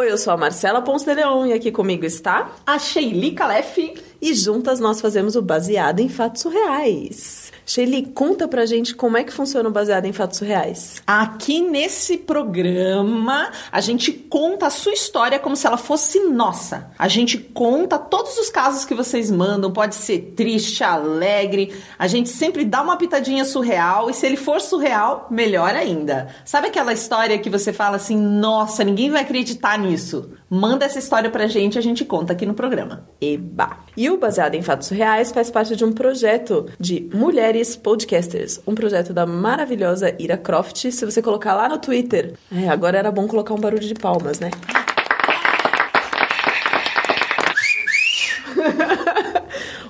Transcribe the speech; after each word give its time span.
Oi, 0.00 0.10
eu 0.10 0.16
sou 0.16 0.32
a 0.32 0.36
Marcela 0.38 0.80
Ponce 0.80 1.04
de 1.04 1.12
Leon 1.12 1.44
e 1.44 1.52
aqui 1.52 1.70
comigo 1.70 2.06
está 2.06 2.52
a 2.66 2.78
Sheili 2.78 3.32
Calef. 3.32 3.76
E 4.22 4.34
juntas 4.34 4.80
nós 4.80 5.00
fazemos 5.00 5.34
o 5.34 5.40
Baseado 5.40 6.00
em 6.00 6.08
Fatos 6.08 6.42
Surreais. 6.42 7.50
Shelly, 7.64 8.02
conta 8.02 8.48
pra 8.48 8.66
gente 8.66 8.94
como 8.96 9.16
é 9.16 9.22
que 9.22 9.32
funciona 9.32 9.68
o 9.68 9.72
Baseado 9.72 10.04
em 10.04 10.12
Fatos 10.12 10.40
Reais. 10.40 11.00
Aqui 11.06 11.62
nesse 11.62 12.18
programa, 12.18 13.48
a 13.70 13.80
gente 13.80 14.12
conta 14.12 14.66
a 14.66 14.70
sua 14.70 14.92
história 14.92 15.38
como 15.38 15.56
se 15.56 15.66
ela 15.66 15.76
fosse 15.76 16.18
nossa. 16.24 16.90
A 16.98 17.06
gente 17.06 17.38
conta 17.38 17.96
todos 17.96 18.36
os 18.38 18.50
casos 18.50 18.84
que 18.84 18.92
vocês 18.92 19.30
mandam, 19.30 19.70
pode 19.70 19.94
ser 19.94 20.34
triste, 20.36 20.82
alegre. 20.82 21.72
A 21.98 22.08
gente 22.08 22.28
sempre 22.28 22.64
dá 22.64 22.82
uma 22.82 22.96
pitadinha 22.96 23.44
surreal 23.44 24.10
e 24.10 24.14
se 24.14 24.26
ele 24.26 24.36
for 24.36 24.60
surreal, 24.60 25.28
melhor 25.30 25.74
ainda. 25.74 26.28
Sabe 26.44 26.66
aquela 26.68 26.92
história 26.92 27.38
que 27.38 27.48
você 27.48 27.72
fala 27.72 27.96
assim: 27.96 28.16
"Nossa, 28.16 28.82
ninguém 28.84 29.10
vai 29.10 29.22
acreditar 29.22 29.78
nisso"? 29.78 30.32
Manda 30.50 30.84
essa 30.84 30.98
história 30.98 31.30
pra 31.30 31.46
gente, 31.46 31.78
a 31.78 31.80
gente 31.80 32.04
conta 32.04 32.32
aqui 32.32 32.44
no 32.44 32.54
programa. 32.54 33.08
Eba. 33.20 33.78
E 33.96 34.09
o 34.10 34.18
Baseado 34.18 34.54
em 34.54 34.62
Fatos 34.62 34.88
Reais 34.88 35.30
faz 35.30 35.50
parte 35.50 35.76
de 35.76 35.84
um 35.84 35.92
projeto 35.92 36.66
de 36.78 37.08
mulheres 37.14 37.76
podcasters, 37.76 38.60
um 38.66 38.74
projeto 38.74 39.12
da 39.12 39.26
maravilhosa 39.26 40.14
Ira 40.18 40.36
Croft. 40.36 40.90
Se 40.90 41.04
você 41.04 41.22
colocar 41.22 41.54
lá 41.54 41.68
no 41.68 41.78
Twitter, 41.78 42.34
é, 42.52 42.68
agora 42.68 42.98
era 42.98 43.10
bom 43.10 43.26
colocar 43.26 43.54
um 43.54 43.60
barulho 43.60 43.86
de 43.86 43.94
palmas, 43.94 44.40
né? 44.40 44.50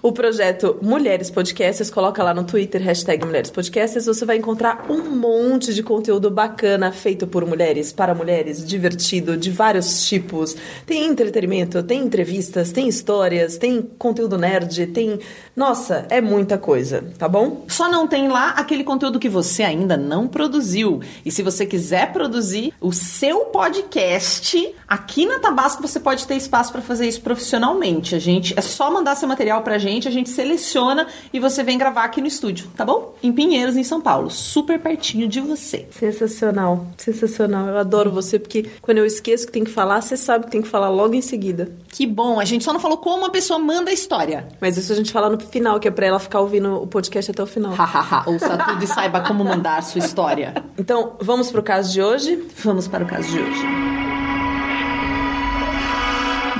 O 0.02 0.12
projeto 0.12 0.78
Mulheres 0.80 1.30
Podcasters, 1.30 1.90
coloca 1.90 2.22
lá 2.22 2.32
no 2.32 2.44
Twitter, 2.44 2.82
hashtag 2.82 3.24
Mulheres 3.24 3.50
Podcasters, 3.50 4.06
você 4.06 4.24
vai 4.24 4.38
encontrar 4.38 4.86
um 4.88 5.10
monte 5.10 5.74
de 5.74 5.82
conteúdo 5.82 6.30
bacana 6.30 6.90
feito 6.90 7.26
por 7.26 7.44
mulheres, 7.44 7.92
para 7.92 8.14
mulheres, 8.14 8.64
divertido, 8.64 9.36
de 9.36 9.50
vários 9.50 10.08
tipos. 10.08 10.56
Tem 10.86 11.06
entretenimento, 11.06 11.82
tem 11.82 12.02
entrevistas, 12.02 12.72
tem 12.72 12.88
histórias, 12.88 13.58
tem 13.58 13.82
conteúdo 13.98 14.38
nerd, 14.38 14.86
tem. 14.86 15.18
Nossa, 15.54 16.06
é 16.08 16.20
muita 16.20 16.56
coisa, 16.56 17.04
tá 17.18 17.28
bom? 17.28 17.64
Só 17.68 17.90
não 17.90 18.06
tem 18.06 18.28
lá 18.28 18.50
aquele 18.50 18.84
conteúdo 18.84 19.18
que 19.18 19.28
você 19.28 19.62
ainda 19.62 19.96
não 19.96 20.26
produziu. 20.26 21.00
E 21.24 21.30
se 21.30 21.42
você 21.42 21.66
quiser 21.66 22.12
produzir 22.12 22.72
o 22.80 22.92
seu 22.92 23.40
podcast, 23.46 24.74
aqui 24.88 25.26
na 25.26 25.38
Tabasco 25.38 25.86
você 25.86 26.00
pode 26.00 26.26
ter 26.26 26.36
espaço 26.36 26.72
para 26.72 26.80
fazer 26.80 27.06
isso 27.06 27.20
profissionalmente. 27.20 28.14
A 28.14 28.18
gente 28.18 28.54
é 28.56 28.62
só 28.62 28.90
mandar 28.90 29.14
seu 29.14 29.28
material 29.28 29.62
pra 29.62 29.76
gente 29.76 29.89
gente, 29.90 30.08
a 30.08 30.10
gente 30.10 30.30
seleciona 30.30 31.06
e 31.32 31.40
você 31.40 31.62
vem 31.62 31.76
gravar 31.76 32.04
aqui 32.04 32.20
no 32.20 32.26
estúdio, 32.26 32.68
tá 32.76 32.84
bom? 32.84 33.14
Em 33.22 33.32
Pinheiros, 33.32 33.76
em 33.76 33.84
São 33.84 34.00
Paulo, 34.00 34.30
super 34.30 34.78
pertinho 34.78 35.28
de 35.28 35.40
você. 35.40 35.86
Sensacional, 35.90 36.86
sensacional. 36.96 37.68
Eu 37.68 37.78
adoro 37.78 38.10
você 38.10 38.38
porque 38.38 38.70
quando 38.80 38.98
eu 38.98 39.06
esqueço 39.06 39.46
que 39.46 39.52
tem 39.52 39.64
que 39.64 39.70
falar, 39.70 40.00
você 40.00 40.16
sabe 40.16 40.46
que 40.46 40.50
tem 40.50 40.62
que 40.62 40.68
falar 40.68 40.88
logo 40.88 41.14
em 41.14 41.22
seguida. 41.22 41.72
Que 41.88 42.06
bom, 42.06 42.38
a 42.38 42.44
gente 42.44 42.64
só 42.64 42.72
não 42.72 42.80
falou 42.80 42.98
como 42.98 43.26
a 43.26 43.30
pessoa 43.30 43.58
manda 43.58 43.90
a 43.90 43.94
história. 43.94 44.48
Mas 44.60 44.76
isso 44.76 44.92
a 44.92 44.96
gente 44.96 45.12
fala 45.12 45.28
no 45.28 45.38
final, 45.40 45.80
que 45.80 45.88
é 45.88 45.90
pra 45.90 46.06
ela 46.06 46.18
ficar 46.18 46.40
ouvindo 46.40 46.82
o 46.82 46.86
podcast 46.86 47.30
até 47.30 47.42
o 47.42 47.46
final. 47.46 47.72
Hahaha, 47.72 48.24
ouça 48.26 48.56
tudo 48.56 48.84
e 48.84 48.86
saiba 48.86 49.20
como 49.20 49.44
mandar 49.44 49.78
a 49.78 49.82
sua 49.82 49.98
história. 49.98 50.54
Então, 50.78 51.16
vamos 51.20 51.50
pro 51.50 51.62
caso 51.62 51.92
de 51.92 52.02
hoje? 52.02 52.42
Vamos 52.62 52.86
para 52.86 53.04
o 53.04 53.06
caso 53.06 53.28
de 53.28 53.38
hoje 53.38 54.00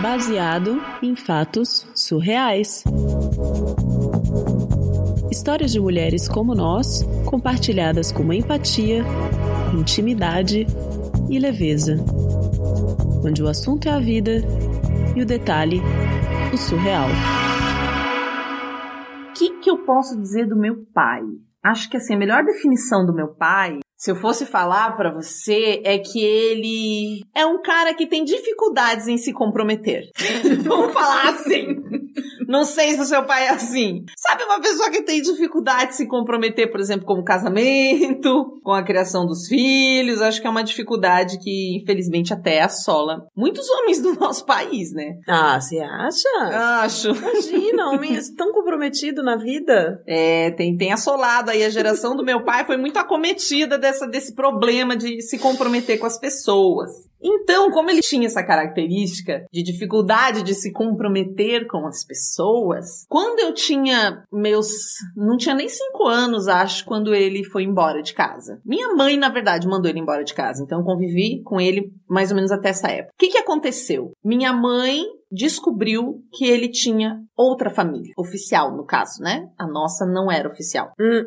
baseado 0.00 0.82
em 1.02 1.14
fatos 1.14 1.86
surreais. 1.94 2.82
Histórias 5.30 5.72
de 5.72 5.80
mulheres 5.80 6.28
como 6.28 6.54
nós, 6.54 7.02
compartilhadas 7.24 8.12
com 8.12 8.32
empatia, 8.32 9.04
intimidade 9.72 10.66
e 11.28 11.38
leveza. 11.38 11.96
Onde 13.24 13.42
o 13.42 13.48
assunto 13.48 13.88
é 13.88 13.92
a 13.92 13.98
vida 13.98 14.42
e 15.16 15.22
o 15.22 15.26
detalhe, 15.26 15.80
o 16.52 16.56
surreal. 16.56 17.08
O 19.30 19.32
que, 19.32 19.58
que 19.60 19.70
eu 19.70 19.78
posso 19.84 20.20
dizer 20.20 20.46
do 20.46 20.56
meu 20.56 20.84
pai? 20.92 21.22
Acho 21.62 21.88
que 21.88 21.96
assim, 21.96 22.14
a 22.14 22.18
melhor 22.18 22.44
definição 22.44 23.06
do 23.06 23.14
meu 23.14 23.28
pai 23.28 23.80
se 24.00 24.10
eu 24.10 24.16
fosse 24.16 24.46
falar 24.46 24.96
para 24.96 25.12
você, 25.12 25.82
é 25.84 25.98
que 25.98 26.24
ele 26.24 27.22
é 27.36 27.44
um 27.44 27.60
cara 27.60 27.92
que 27.92 28.06
tem 28.06 28.24
dificuldades 28.24 29.06
em 29.06 29.18
se 29.18 29.30
comprometer. 29.30 30.04
Vamos 30.64 30.94
falar 30.94 31.34
assim. 31.34 31.79
Não 32.50 32.64
sei 32.64 32.94
se 32.94 33.00
o 33.00 33.04
seu 33.04 33.24
pai 33.24 33.46
é 33.46 33.50
assim. 33.50 34.04
Sabe 34.18 34.42
uma 34.42 34.60
pessoa 34.60 34.90
que 34.90 35.02
tem 35.02 35.22
dificuldade 35.22 35.90
de 35.90 35.96
se 35.98 36.08
comprometer, 36.08 36.68
por 36.68 36.80
exemplo, 36.80 37.06
com 37.06 37.20
o 37.20 37.24
casamento, 37.24 38.58
com 38.64 38.72
a 38.72 38.82
criação 38.82 39.24
dos 39.24 39.46
filhos? 39.46 40.20
Acho 40.20 40.40
que 40.40 40.48
é 40.48 40.50
uma 40.50 40.64
dificuldade 40.64 41.38
que, 41.38 41.80
infelizmente, 41.80 42.34
até 42.34 42.60
assola 42.60 43.24
muitos 43.36 43.70
homens 43.70 44.02
do 44.02 44.14
nosso 44.14 44.44
país, 44.44 44.92
né? 44.92 45.12
Ah, 45.28 45.60
você 45.60 45.78
acha? 45.78 46.82
Acho. 46.82 47.10
Imagina, 47.10 47.90
homens 47.90 48.30
tão 48.34 48.50
comprometido 48.50 49.22
na 49.22 49.36
vida. 49.36 50.02
É, 50.04 50.50
tem, 50.50 50.76
tem 50.76 50.92
assolado 50.92 51.52
aí. 51.52 51.62
A 51.62 51.70
geração 51.70 52.16
do 52.16 52.24
meu 52.24 52.42
pai 52.42 52.66
foi 52.66 52.76
muito 52.76 52.98
acometida 52.98 53.78
dessa, 53.78 54.08
desse 54.08 54.34
problema 54.34 54.96
de 54.96 55.22
se 55.22 55.38
comprometer 55.38 56.00
com 56.00 56.06
as 56.06 56.18
pessoas. 56.18 56.90
Então, 57.22 57.70
como 57.70 57.90
ele 57.90 58.00
tinha 58.00 58.26
essa 58.26 58.42
característica 58.42 59.44
de 59.52 59.62
dificuldade 59.62 60.42
de 60.42 60.54
se 60.54 60.72
comprometer 60.72 61.66
com 61.66 61.86
as 61.86 62.04
pessoas, 62.04 62.39
quando 63.08 63.40
eu 63.40 63.52
tinha 63.52 64.24
meus. 64.32 64.68
não 65.16 65.36
tinha 65.36 65.54
nem 65.54 65.68
cinco 65.68 66.06
anos, 66.06 66.48
acho, 66.48 66.84
quando 66.84 67.14
ele 67.14 67.44
foi 67.44 67.64
embora 67.64 68.02
de 68.02 68.14
casa. 68.14 68.60
Minha 68.64 68.94
mãe, 68.94 69.16
na 69.16 69.28
verdade, 69.28 69.66
mandou 69.66 69.90
ele 69.90 70.00
embora 70.00 70.24
de 70.24 70.34
casa, 70.34 70.62
então 70.62 70.80
eu 70.80 70.84
convivi 70.84 71.42
com 71.42 71.60
ele 71.60 71.92
mais 72.08 72.30
ou 72.30 72.36
menos 72.36 72.52
até 72.52 72.70
essa 72.70 72.88
época. 72.88 73.12
O 73.14 73.18
que, 73.18 73.28
que 73.28 73.38
aconteceu? 73.38 74.12
Minha 74.24 74.52
mãe 74.52 75.04
descobriu 75.30 76.22
que 76.32 76.44
ele 76.44 76.68
tinha 76.68 77.20
outra 77.36 77.70
família, 77.70 78.12
oficial 78.18 78.76
no 78.76 78.84
caso, 78.84 79.22
né? 79.22 79.48
A 79.58 79.66
nossa 79.66 80.04
não 80.04 80.30
era 80.30 80.48
oficial. 80.48 80.92
Hum. 81.00 81.24